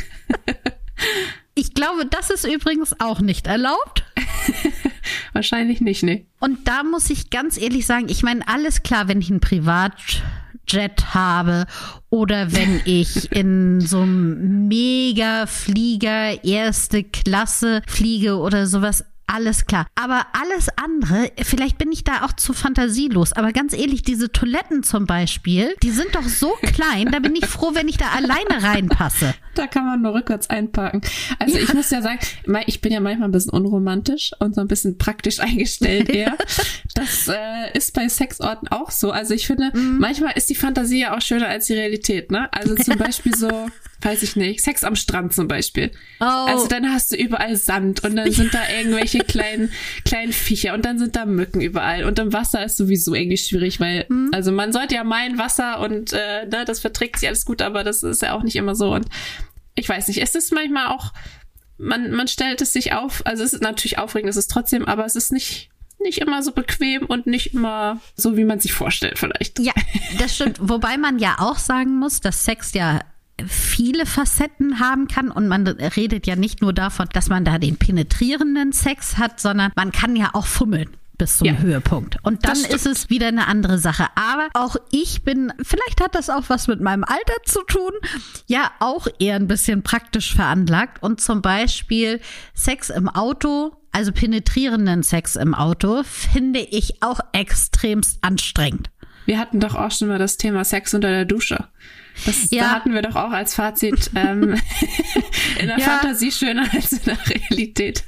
Ich 1.55 1.73
glaube, 1.73 2.05
das 2.05 2.29
ist 2.29 2.45
übrigens 2.45 2.99
auch 2.99 3.21
nicht 3.21 3.47
erlaubt. 3.47 4.03
Wahrscheinlich 5.33 5.81
nicht, 5.81 6.03
nee. 6.03 6.25
Und 6.39 6.67
da 6.67 6.83
muss 6.83 7.09
ich 7.09 7.29
ganz 7.29 7.57
ehrlich 7.57 7.85
sagen, 7.85 8.07
ich 8.09 8.23
meine, 8.23 8.47
alles 8.47 8.83
klar, 8.83 9.07
wenn 9.07 9.21
ich 9.21 9.29
einen 9.29 9.39
Privatjet 9.39 11.13
habe 11.13 11.65
oder 12.09 12.51
wenn 12.53 12.81
ich 12.85 13.31
in 13.31 13.81
so 13.81 14.01
einem 14.01 14.67
Mega-Flieger 14.67 16.43
erste 16.43 17.03
Klasse 17.03 17.81
fliege 17.87 18.37
oder 18.37 18.67
sowas. 18.67 19.05
Alles 19.27 19.65
klar. 19.65 19.87
Aber 19.95 20.27
alles 20.33 20.67
andere, 20.75 21.31
vielleicht 21.41 21.77
bin 21.77 21.91
ich 21.91 22.03
da 22.03 22.23
auch 22.23 22.33
zu 22.33 22.53
fantasielos. 22.53 23.33
Aber 23.33 23.51
ganz 23.51 23.73
ehrlich, 23.73 24.03
diese 24.03 24.31
Toiletten 24.31 24.83
zum 24.83 25.05
Beispiel, 25.05 25.75
die 25.81 25.91
sind 25.91 26.13
doch 26.13 26.23
so 26.23 26.53
klein, 26.61 27.09
da 27.11 27.19
bin 27.19 27.35
ich 27.35 27.45
froh, 27.45 27.71
wenn 27.73 27.87
ich 27.87 27.97
da 27.97 28.09
alleine 28.09 28.61
reinpasse. 28.63 29.33
Da 29.55 29.67
kann 29.67 29.85
man 29.85 30.01
nur 30.01 30.13
rückwärts 30.13 30.49
einparken. 30.49 31.01
Also 31.39 31.57
ich 31.57 31.73
muss 31.73 31.89
ja 31.89 32.01
sagen, 32.01 32.19
ich 32.65 32.81
bin 32.81 32.91
ja 32.91 32.99
manchmal 32.99 33.29
ein 33.29 33.31
bisschen 33.31 33.51
unromantisch 33.51 34.31
und 34.39 34.55
so 34.55 34.61
ein 34.61 34.67
bisschen 34.67 34.97
praktisch 34.97 35.39
eingestellt 35.39 36.09
eher. 36.09 36.37
Das 36.95 37.27
äh, 37.27 37.75
ist 37.75 37.95
bei 37.95 38.07
Sexorten 38.07 38.67
auch 38.67 38.91
so. 38.91 39.09
Also 39.09 39.33
ich 39.33 39.47
finde, 39.47 39.71
manchmal 39.73 40.33
ist 40.35 40.49
die 40.51 40.55
Fantasie 40.55 40.99
ja 40.99 41.17
auch 41.17 41.21
schöner 41.21 41.47
als 41.47 41.65
die 41.65 41.73
Realität, 41.73 42.29
ne? 42.31 42.53
Also 42.53 42.75
zum 42.75 42.99
Beispiel 42.99 43.35
so, 43.35 43.67
weiß 44.03 44.23
ich 44.23 44.35
nicht, 44.35 44.61
Sex 44.61 44.83
am 44.83 44.95
Strand 44.95 45.33
zum 45.33 45.47
Beispiel. 45.47 45.91
Oh. 46.19 46.25
Also 46.25 46.67
dann 46.67 46.91
hast 46.91 47.11
du 47.11 47.15
überall 47.15 47.55
Sand 47.55 48.03
und 48.03 48.15
dann 48.15 48.31
sind 48.31 48.53
da 48.53 48.61
irgendwelche 48.69 49.19
kleinen, 49.19 49.71
kleinen 50.05 50.33
Viecher 50.33 50.73
und 50.73 50.85
dann 50.85 50.99
sind 50.99 51.15
da 51.15 51.25
Mücken 51.25 51.61
überall. 51.61 52.03
Und 52.05 52.19
im 52.19 52.33
Wasser 52.33 52.63
ist 52.63 52.77
sowieso 52.77 53.13
irgendwie 53.13 53.37
schwierig, 53.37 53.79
weil, 53.79 54.07
also 54.31 54.51
man 54.51 54.73
sollte 54.73 54.95
ja 54.95 55.03
meinen 55.03 55.37
Wasser 55.37 55.79
und 55.79 56.13
äh, 56.13 56.45
ne, 56.45 56.65
das 56.65 56.79
verträgt 56.79 57.19
sich 57.19 57.27
alles 57.27 57.45
gut, 57.45 57.61
aber 57.61 57.83
das 57.83 58.03
ist 58.03 58.21
ja 58.21 58.33
auch 58.33 58.43
nicht 58.43 58.55
immer 58.55 58.75
so. 58.75 58.93
Und 58.93 59.07
ich 59.75 59.87
weiß 59.87 60.07
nicht, 60.07 60.21
es 60.21 60.35
ist 60.35 60.53
manchmal 60.53 60.87
auch, 60.87 61.13
man, 61.77 62.11
man 62.11 62.27
stellt 62.27 62.61
es 62.61 62.73
sich 62.73 62.93
auf, 62.93 63.25
also 63.25 63.43
es 63.43 63.53
ist 63.53 63.61
natürlich 63.61 63.97
aufregend, 63.97 64.29
es 64.29 64.37
ist 64.37 64.51
trotzdem, 64.51 64.85
aber 64.85 65.05
es 65.05 65.15
ist 65.15 65.31
nicht, 65.31 65.69
nicht 65.99 66.19
immer 66.19 66.43
so 66.43 66.51
bequem 66.51 67.05
und 67.05 67.27
nicht 67.27 67.53
immer 67.53 67.99
so, 68.15 68.37
wie 68.37 68.43
man 68.43 68.59
sich 68.59 68.73
vorstellt 68.73 69.17
vielleicht. 69.17 69.59
Ja, 69.59 69.73
das 70.19 70.35
stimmt. 70.35 70.57
Wobei 70.61 70.97
man 70.97 71.19
ja 71.19 71.37
auch 71.39 71.57
sagen 71.57 71.97
muss, 71.97 72.19
dass 72.19 72.45
Sex 72.45 72.73
ja 72.73 73.01
viele 73.47 74.05
Facetten 74.05 74.79
haben 74.79 75.07
kann 75.07 75.29
und 75.31 75.47
man 75.47 75.67
redet 75.67 76.27
ja 76.27 76.35
nicht 76.35 76.61
nur 76.61 76.73
davon, 76.73 77.07
dass 77.13 77.29
man 77.29 77.45
da 77.45 77.57
den 77.57 77.77
penetrierenden 77.77 78.71
Sex 78.73 79.17
hat, 79.17 79.39
sondern 79.39 79.71
man 79.75 79.91
kann 79.91 80.15
ja 80.15 80.29
auch 80.33 80.45
fummeln 80.45 80.89
bis 81.17 81.37
zum 81.37 81.47
Ja. 81.47 81.53
Höhepunkt. 81.53 82.17
Und 82.23 82.43
dann 82.45 82.57
ist 82.57 82.87
es 82.87 83.09
wieder 83.09 83.27
eine 83.27 83.47
andere 83.47 83.77
Sache. 83.77 84.07
Aber 84.15 84.47
auch 84.55 84.75
ich 84.91 85.23
bin, 85.23 85.53
vielleicht 85.61 86.01
hat 86.01 86.15
das 86.15 86.29
auch 86.29 86.45
was 86.47 86.67
mit 86.67 86.81
meinem 86.81 87.03
Alter 87.03 87.35
zu 87.45 87.61
tun, 87.67 87.91
ja 88.47 88.71
auch 88.79 89.07
eher 89.19 89.35
ein 89.35 89.47
bisschen 89.47 89.83
praktisch 89.83 90.33
veranlagt 90.33 91.03
und 91.03 91.21
zum 91.21 91.41
Beispiel 91.41 92.19
Sex 92.55 92.89
im 92.89 93.07
Auto, 93.09 93.75
also 93.91 94.11
penetrierenden 94.11 95.03
Sex 95.03 95.35
im 95.35 95.53
Auto, 95.53 96.01
finde 96.03 96.59
ich 96.59 97.03
auch 97.03 97.19
extremst 97.31 98.17
anstrengend. 98.21 98.89
Wir 99.25 99.37
hatten 99.39 99.59
doch 99.59 99.75
auch 99.75 99.91
schon 99.91 100.07
mal 100.09 100.17
das 100.19 100.37
Thema 100.37 100.65
Sex 100.65 100.93
unter 100.93 101.09
der 101.09 101.25
Dusche. 101.25 101.67
Das, 102.25 102.51
Ja. 102.51 102.63
Da 102.63 102.71
hatten 102.71 102.93
wir 102.93 103.01
doch 103.01 103.15
auch 103.15 103.31
als 103.31 103.55
Fazit 103.55 104.11
ähm, 104.15 104.55
in 105.59 105.67
der 105.67 105.77
Ja. 105.79 105.85
Fantasie 105.85 106.31
schöner 106.31 106.65
als 106.73 106.93
in 106.93 106.99
der 107.05 107.17
Realität. 107.27 108.03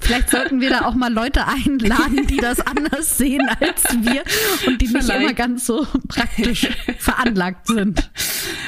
Vielleicht 0.00 0.30
sollten 0.30 0.60
wir 0.60 0.70
da 0.70 0.82
auch 0.86 0.94
mal 0.94 1.12
Leute 1.12 1.46
einladen, 1.46 2.26
die 2.26 2.36
das 2.36 2.60
anders 2.60 3.16
sehen 3.16 3.48
als 3.60 3.84
wir 4.02 4.22
und 4.66 4.80
die 4.80 4.86
nicht 4.88 5.02
Vielleicht. 5.04 5.20
immer 5.22 5.32
ganz 5.34 5.66
so 5.66 5.86
praktisch 6.08 6.68
veranlagt 6.98 7.66
sind. 7.68 8.10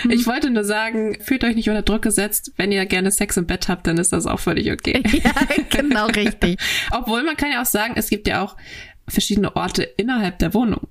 Ich 0.08 0.26
wollte 0.26 0.50
nur 0.50 0.62
sagen, 0.64 1.18
fühlt 1.20 1.42
euch 1.42 1.56
nicht 1.56 1.68
unter 1.68 1.82
Druck 1.82 2.02
gesetzt. 2.02 2.52
Wenn 2.56 2.70
ihr 2.70 2.86
gerne 2.86 3.10
Sex 3.10 3.36
im 3.36 3.46
Bett 3.46 3.68
habt, 3.68 3.86
dann 3.86 3.98
ist 3.98 4.12
das 4.12 4.26
auch 4.26 4.38
völlig 4.38 4.70
okay. 4.70 5.02
Ja, 5.24 5.32
genau 5.70 6.06
richtig. 6.06 6.58
Obwohl 6.92 7.24
man 7.24 7.36
kann 7.36 7.50
ja 7.50 7.60
auch 7.62 7.66
sagen, 7.66 7.94
es 7.96 8.08
gibt 8.08 8.28
ja 8.28 8.42
auch 8.42 8.56
verschiedene 9.08 9.56
Orte 9.56 9.82
innerhalb 9.82 10.38
der 10.38 10.54
Wohnung. 10.54 10.86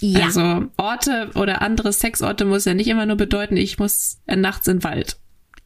Ja, 0.00 0.26
Also 0.26 0.66
Orte 0.76 1.30
oder 1.34 1.60
andere 1.62 1.92
Sexorte 1.92 2.44
muss 2.44 2.64
ja 2.64 2.74
nicht 2.74 2.88
immer 2.88 3.06
nur 3.06 3.16
bedeuten, 3.16 3.56
ich 3.56 3.78
muss 3.78 4.18
äh, 4.26 4.36
nachts 4.36 4.68
in 4.68 4.78
den 4.78 4.84
Wald. 4.84 5.16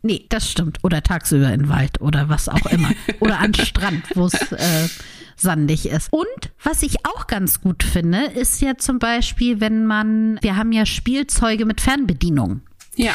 nee, 0.03 0.27
das 0.31 0.51
stimmt. 0.51 0.79
Oder 0.83 1.03
tagsüber 1.03 1.53
in 1.53 1.63
den 1.63 1.69
Wald 1.69 2.01
oder 2.01 2.29
was 2.29 2.49
auch 2.49 2.67
immer. 2.67 2.91
Oder 3.21 3.39
an 3.41 3.55
Strand, 3.55 4.05
wo 4.17 4.27
es 4.27 4.35
äh, 4.53 4.89
sandig 5.37 5.87
ist. 5.87 6.09
Und 6.13 6.27
was 6.63 6.83
ich 6.83 7.05
auch 7.07 7.27
ganz 7.27 7.61
gut 7.61 7.83
finde, 7.83 8.25
ist 8.25 8.61
ja 8.61 8.77
zum 8.79 8.99
Beispiel, 8.99 9.61
wenn 9.61 9.87
man, 9.87 10.39
wir 10.43 10.57
haben 10.57 10.73
ja 10.73 10.87
Spielzeuge 10.87 11.67
mit 11.67 11.81
Fernbedienung. 11.81 12.63
Ja, 12.97 13.13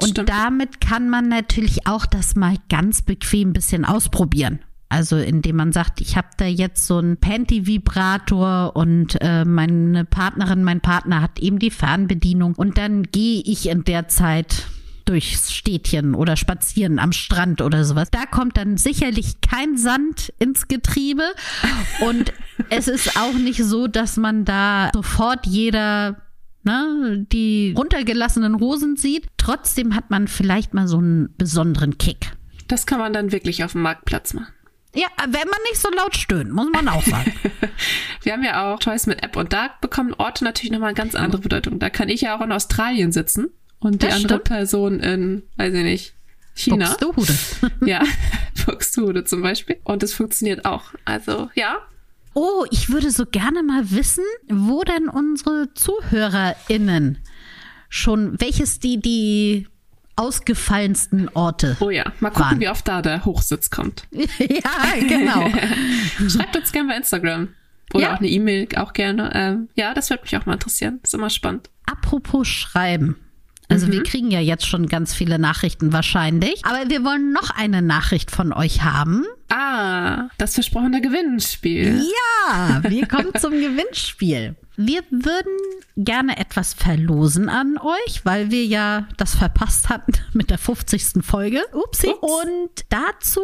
Und 0.00 0.10
stimmt. 0.10 0.28
damit 0.28 0.80
kann 0.80 1.10
man 1.10 1.28
natürlich 1.28 1.86
auch 1.86 2.06
das 2.06 2.34
mal 2.34 2.56
ganz 2.70 3.02
bequem 3.02 3.50
ein 3.50 3.52
bisschen 3.52 3.84
ausprobieren. 3.84 4.60
Also 4.90 5.16
indem 5.16 5.56
man 5.56 5.72
sagt, 5.72 6.00
ich 6.00 6.16
habe 6.16 6.28
da 6.38 6.46
jetzt 6.46 6.86
so 6.86 6.96
einen 6.96 7.18
Panty-Vibrator 7.18 8.74
und 8.74 9.18
äh, 9.20 9.44
meine 9.44 10.04
Partnerin, 10.06 10.64
mein 10.64 10.80
Partner 10.80 11.20
hat 11.20 11.38
eben 11.38 11.58
die 11.58 11.70
Fernbedienung 11.70 12.54
und 12.54 12.78
dann 12.78 13.02
gehe 13.02 13.42
ich 13.44 13.68
in 13.68 13.84
der 13.84 14.08
Zeit 14.08 14.66
durchs 15.04 15.52
Städtchen 15.52 16.14
oder 16.14 16.36
spazieren 16.36 16.98
am 16.98 17.12
Strand 17.12 17.60
oder 17.60 17.84
sowas. 17.84 18.10
Da 18.10 18.24
kommt 18.26 18.56
dann 18.56 18.76
sicherlich 18.76 19.40
kein 19.40 19.76
Sand 19.76 20.32
ins 20.38 20.68
Getriebe 20.68 21.24
und 22.00 22.32
es 22.70 22.88
ist 22.88 23.18
auch 23.18 23.34
nicht 23.34 23.62
so, 23.64 23.88
dass 23.88 24.16
man 24.16 24.44
da 24.44 24.90
sofort 24.94 25.46
jeder 25.46 26.16
ne, 26.62 27.26
die 27.32 27.74
runtergelassenen 27.76 28.60
Hosen 28.60 28.96
sieht. 28.96 29.26
Trotzdem 29.36 29.94
hat 29.94 30.10
man 30.10 30.28
vielleicht 30.28 30.74
mal 30.74 30.88
so 30.88 30.98
einen 30.98 31.34
besonderen 31.36 31.98
Kick. 31.98 32.32
Das 32.68 32.86
kann 32.86 32.98
man 32.98 33.14
dann 33.14 33.32
wirklich 33.32 33.64
auf 33.64 33.72
dem 33.72 33.82
Marktplatz 33.82 34.34
machen. 34.34 34.52
Ja, 34.98 35.06
wenn 35.18 35.48
man 35.48 35.60
nicht 35.70 35.80
so 35.80 35.88
laut 35.90 36.16
stöhnt, 36.16 36.52
muss 36.52 36.68
man 36.72 36.88
auch 36.88 37.02
sagen. 37.04 37.32
Wir 38.22 38.32
haben 38.32 38.42
ja 38.42 38.74
auch 38.74 38.80
Toys 38.80 39.06
mit 39.06 39.22
App 39.22 39.36
und 39.36 39.52
da 39.52 39.70
bekommen 39.80 40.12
Orte 40.14 40.42
natürlich 40.42 40.72
nochmal 40.72 40.88
eine 40.88 40.96
ganz 40.96 41.14
andere 41.14 41.40
Bedeutung. 41.40 41.78
Da 41.78 41.88
kann 41.88 42.08
ich 42.08 42.22
ja 42.22 42.36
auch 42.36 42.40
in 42.40 42.50
Australien 42.50 43.12
sitzen 43.12 43.46
und 43.78 44.02
die 44.02 44.06
Das 44.06 44.16
andere 44.16 44.34
stimmt. 44.34 44.44
Person 44.44 44.98
in, 45.00 45.42
weiß 45.56 45.72
ich 45.72 45.84
nicht, 45.84 46.14
China. 46.54 46.86
Buxtehude. 46.88 47.38
Ja, 47.86 48.02
Buxtehude 48.66 49.22
zum 49.22 49.40
Beispiel. 49.40 49.78
Und 49.84 50.02
es 50.02 50.14
funktioniert 50.14 50.64
auch. 50.64 50.86
Also 51.04 51.48
ja, 51.54 51.78
Oh, 52.34 52.64
ich 52.70 52.90
würde 52.90 53.10
so 53.10 53.26
gerne 53.26 53.62
mal 53.62 53.90
wissen, 53.90 54.24
wo 54.48 54.82
denn 54.84 55.08
unsere 55.08 55.74
ZuhörerInnen 55.74 57.18
schon, 57.88 58.40
welches 58.40 58.78
die, 58.78 59.00
die 59.00 59.66
ausgefallensten 60.18 61.28
Orte. 61.34 61.76
oh 61.80 61.90
ja. 61.90 62.04
Mal 62.20 62.30
gucken, 62.30 62.44
Waren. 62.44 62.60
wie 62.60 62.68
oft 62.68 62.86
da 62.88 63.02
der 63.02 63.24
Hochsitz 63.24 63.70
kommt. 63.70 64.04
ja, 64.12 65.06
genau. 65.08 65.48
Schreibt 66.28 66.56
uns 66.56 66.72
gerne 66.72 66.88
bei 66.90 66.96
Instagram. 66.96 67.48
Oder 67.94 68.04
Ja. 68.04 68.14
auch 68.14 68.18
eine 68.18 68.28
E-Mail, 68.28 68.68
auch 68.76 68.92
gerne. 68.92 69.30
Ähm, 69.34 69.68
ja, 69.74 69.94
das 69.94 70.10
würde 70.10 70.24
mich 70.24 70.36
auch 70.36 70.44
mal 70.46 70.54
interessieren. 70.54 71.00
Ist 71.02 71.14
immer 71.14 71.30
spannend. 71.30 71.70
Apropos 71.86 72.46
Schreiben. 72.46 73.16
Also 73.70 73.92
wir 73.92 74.02
kriegen 74.02 74.30
ja 74.30 74.40
jetzt 74.40 74.66
schon 74.66 74.86
ganz 74.86 75.12
viele 75.12 75.38
Nachrichten 75.38 75.92
wahrscheinlich. 75.92 76.64
Aber 76.64 76.88
wir 76.88 77.04
wollen 77.04 77.32
noch 77.32 77.50
eine 77.50 77.82
Nachricht 77.82 78.30
von 78.30 78.54
euch 78.54 78.82
haben. 78.82 79.24
Ah, 79.50 80.28
das 80.38 80.54
versprochene 80.54 81.02
Gewinnspiel. 81.02 82.02
Ja, 82.48 82.82
wir 82.88 83.06
kommen 83.06 83.32
zum 83.38 83.52
Gewinnspiel. 83.60 84.56
Wir 84.80 85.02
würden 85.10 85.56
gerne 85.96 86.38
etwas 86.38 86.72
verlosen 86.72 87.48
an 87.48 87.78
euch, 87.78 88.24
weil 88.24 88.52
wir 88.52 88.64
ja 88.64 89.08
das 89.16 89.34
verpasst 89.34 89.88
hatten 89.88 90.12
mit 90.34 90.50
der 90.50 90.58
50. 90.58 91.24
Folge. 91.24 91.64
Upsi. 91.72 92.10
Ups. 92.10 92.20
Und 92.22 92.70
dazu 92.88 93.40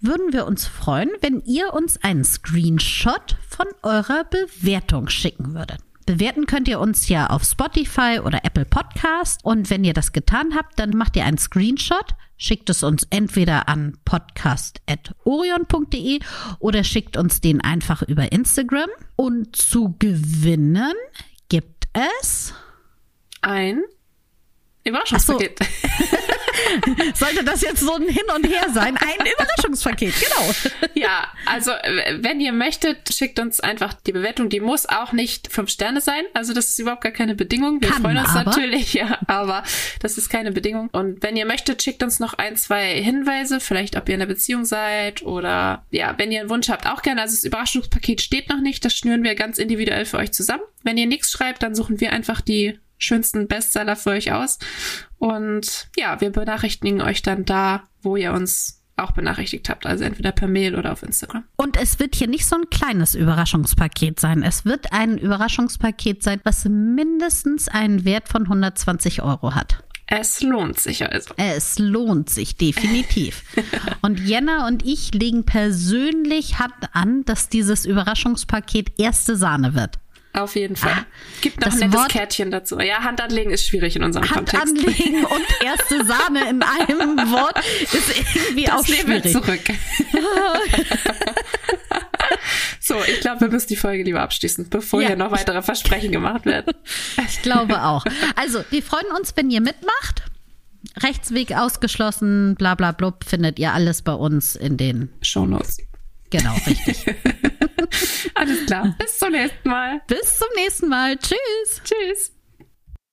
würden 0.00 0.32
wir 0.32 0.46
uns 0.46 0.66
freuen, 0.66 1.10
wenn 1.20 1.42
ihr 1.42 1.74
uns 1.74 2.02
einen 2.02 2.24
Screenshot 2.24 3.36
von 3.50 3.66
eurer 3.82 4.24
Bewertung 4.24 5.10
schicken 5.10 5.52
würdet. 5.54 5.80
Bewerten 6.06 6.46
könnt 6.46 6.68
ihr 6.68 6.80
uns 6.80 7.08
ja 7.08 7.26
auf 7.28 7.44
Spotify 7.44 8.20
oder 8.22 8.44
Apple 8.44 8.64
Podcast. 8.64 9.44
Und 9.44 9.70
wenn 9.70 9.84
ihr 9.84 9.94
das 9.94 10.12
getan 10.12 10.54
habt, 10.56 10.78
dann 10.78 10.90
macht 10.90 11.16
ihr 11.16 11.24
einen 11.24 11.38
Screenshot, 11.38 12.14
schickt 12.36 12.70
es 12.70 12.82
uns 12.82 13.06
entweder 13.10 13.68
an 13.68 13.98
podcast.orion.de 14.04 16.20
oder 16.58 16.84
schickt 16.84 17.16
uns 17.16 17.40
den 17.40 17.60
einfach 17.60 18.02
über 18.02 18.32
Instagram. 18.32 18.90
Und 19.16 19.56
zu 19.56 19.96
gewinnen 19.98 20.92
gibt 21.48 21.88
es 21.92 22.54
Ein 23.40 23.82
Überraschungspaket. 24.84 25.60
Sollte 27.14 27.44
das 27.44 27.62
jetzt 27.62 27.80
so 27.80 27.94
ein 27.94 28.08
Hin 28.08 28.24
und 28.34 28.46
Her 28.46 28.66
sein? 28.72 28.96
Ein 28.96 29.26
Überraschungspaket, 29.26 30.14
genau. 30.20 30.88
ja, 30.94 31.28
also 31.46 31.72
wenn 32.20 32.40
ihr 32.40 32.52
möchtet, 32.52 33.12
schickt 33.12 33.38
uns 33.38 33.60
einfach 33.60 33.94
die 33.94 34.12
Bewertung. 34.12 34.48
Die 34.48 34.60
muss 34.60 34.86
auch 34.86 35.12
nicht 35.12 35.52
fünf 35.52 35.70
Sterne 35.70 36.00
sein. 36.00 36.24
Also 36.34 36.52
das 36.52 36.68
ist 36.68 36.78
überhaupt 36.78 37.02
gar 37.02 37.12
keine 37.12 37.34
Bedingung. 37.34 37.80
Wir 37.80 37.90
Kann 37.90 38.02
freuen 38.02 38.18
uns 38.18 38.30
aber. 38.30 38.50
natürlich, 38.50 38.94
ja, 38.94 39.18
aber 39.26 39.62
das 40.00 40.18
ist 40.18 40.28
keine 40.28 40.52
Bedingung. 40.52 40.88
Und 40.92 41.22
wenn 41.22 41.36
ihr 41.36 41.46
möchtet, 41.46 41.82
schickt 41.82 42.02
uns 42.02 42.20
noch 42.20 42.34
ein, 42.34 42.56
zwei 42.56 43.00
Hinweise, 43.02 43.60
vielleicht 43.60 43.96
ob 43.96 44.08
ihr 44.08 44.14
in 44.14 44.22
einer 44.22 44.28
Beziehung 44.28 44.64
seid 44.64 45.22
oder 45.22 45.84
ja, 45.90 46.14
wenn 46.18 46.32
ihr 46.32 46.40
einen 46.40 46.50
Wunsch 46.50 46.68
habt, 46.68 46.86
auch 46.86 47.02
gerne. 47.02 47.22
Also 47.22 47.36
das 47.36 47.44
Überraschungspaket 47.44 48.20
steht 48.20 48.48
noch 48.48 48.60
nicht. 48.60 48.84
Das 48.84 48.96
schnüren 48.96 49.22
wir 49.22 49.34
ganz 49.34 49.58
individuell 49.58 50.04
für 50.04 50.18
euch 50.18 50.32
zusammen. 50.32 50.62
Wenn 50.82 50.96
ihr 50.96 51.06
nichts 51.06 51.30
schreibt, 51.30 51.62
dann 51.62 51.74
suchen 51.74 52.00
wir 52.00 52.12
einfach 52.12 52.40
die 52.40 52.78
schönsten 53.02 53.48
Bestseller 53.48 53.96
für 53.96 54.10
euch 54.10 54.32
aus. 54.32 54.58
Und 55.18 55.88
ja, 55.96 56.20
wir 56.20 56.30
benachrichtigen 56.30 57.00
euch 57.00 57.22
dann 57.22 57.44
da, 57.44 57.84
wo 58.02 58.16
ihr 58.16 58.32
uns 58.32 58.82
auch 58.96 59.12
benachrichtigt 59.12 59.68
habt. 59.68 59.86
Also 59.86 60.04
entweder 60.04 60.32
per 60.32 60.48
Mail 60.48 60.76
oder 60.76 60.92
auf 60.92 61.02
Instagram. 61.02 61.44
Und 61.56 61.76
es 61.76 61.98
wird 61.98 62.14
hier 62.14 62.28
nicht 62.28 62.46
so 62.46 62.56
ein 62.56 62.70
kleines 62.70 63.14
Überraschungspaket 63.14 64.20
sein. 64.20 64.42
Es 64.42 64.64
wird 64.64 64.92
ein 64.92 65.18
Überraschungspaket 65.18 66.22
sein, 66.22 66.40
was 66.44 66.64
mindestens 66.64 67.68
einen 67.68 68.04
Wert 68.04 68.28
von 68.28 68.42
120 68.42 69.22
Euro 69.22 69.54
hat. 69.54 69.82
Es 70.06 70.42
lohnt 70.42 70.78
sich 70.78 71.10
also. 71.10 71.32
Es 71.38 71.78
lohnt 71.78 72.28
sich 72.28 72.56
definitiv. 72.56 73.44
und 74.02 74.20
Jenna 74.20 74.66
und 74.66 74.84
ich 74.84 75.14
legen 75.14 75.44
persönlich 75.44 76.58
Hand 76.58 76.74
an, 76.92 77.24
dass 77.24 77.48
dieses 77.48 77.86
Überraschungspaket 77.86 79.00
erste 79.00 79.36
Sahne 79.36 79.74
wird. 79.74 79.98
Auf 80.34 80.56
jeden 80.56 80.76
Fall. 80.76 80.92
Ah, 80.92 81.04
Gibt 81.42 81.60
noch 81.60 81.70
ein 81.72 81.78
nettes 81.78 81.94
Wort- 82.00 82.08
Kärtchen 82.10 82.50
dazu. 82.50 82.80
Ja, 82.80 83.02
Hand 83.02 83.20
anlegen 83.20 83.50
ist 83.50 83.66
schwierig 83.66 83.96
in 83.96 84.02
unserem 84.02 84.24
Hand 84.30 84.50
Kontext. 84.50 84.78
anlegen 84.78 85.24
und 85.26 85.44
erste 85.62 86.06
Sahne 86.06 86.48
in 86.48 86.62
einem 86.62 87.18
Wort 87.30 87.58
ist 87.82 88.46
irgendwie 88.48 88.70
auch 88.70 88.78
Das 88.78 88.88
wir 88.88 88.96
schwierig. 88.96 89.32
zurück. 89.32 89.60
so, 92.80 92.94
ich 93.06 93.20
glaube, 93.20 93.42
wir 93.42 93.48
müssen 93.48 93.68
die 93.68 93.76
Folge 93.76 94.02
lieber 94.04 94.22
abschließen, 94.22 94.68
bevor 94.70 95.02
Ja. 95.02 95.08
hier 95.08 95.16
noch 95.16 95.32
weitere 95.32 95.60
Versprechen 95.62 96.12
gemacht 96.12 96.46
werden. 96.46 96.72
Ich 97.28 97.42
glaube 97.42 97.82
auch. 97.82 98.04
Also, 98.36 98.64
wir 98.70 98.82
freuen 98.82 99.06
uns, 99.18 99.34
wenn 99.36 99.50
ihr 99.50 99.60
mitmacht. 99.60 100.22
Rechtsweg 101.02 101.52
ausgeschlossen, 101.56 102.54
bla 102.56 102.74
bla 102.74 102.92
blub, 102.92 103.24
findet 103.24 103.58
ihr 103.58 103.72
alles 103.72 104.02
bei 104.02 104.12
uns 104.12 104.56
in 104.56 104.76
den. 104.76 105.10
Shownotes. 105.22 105.78
Genau, 106.32 106.54
richtig. 106.66 107.04
Alles 108.34 108.64
klar. 108.64 108.94
Bis 108.98 109.18
zum 109.18 109.32
nächsten 109.32 109.68
Mal. 109.68 110.00
Bis 110.06 110.38
zum 110.38 110.48
nächsten 110.56 110.88
Mal. 110.88 111.16
Tschüss. 111.18 111.82
Tschüss. 111.84 112.32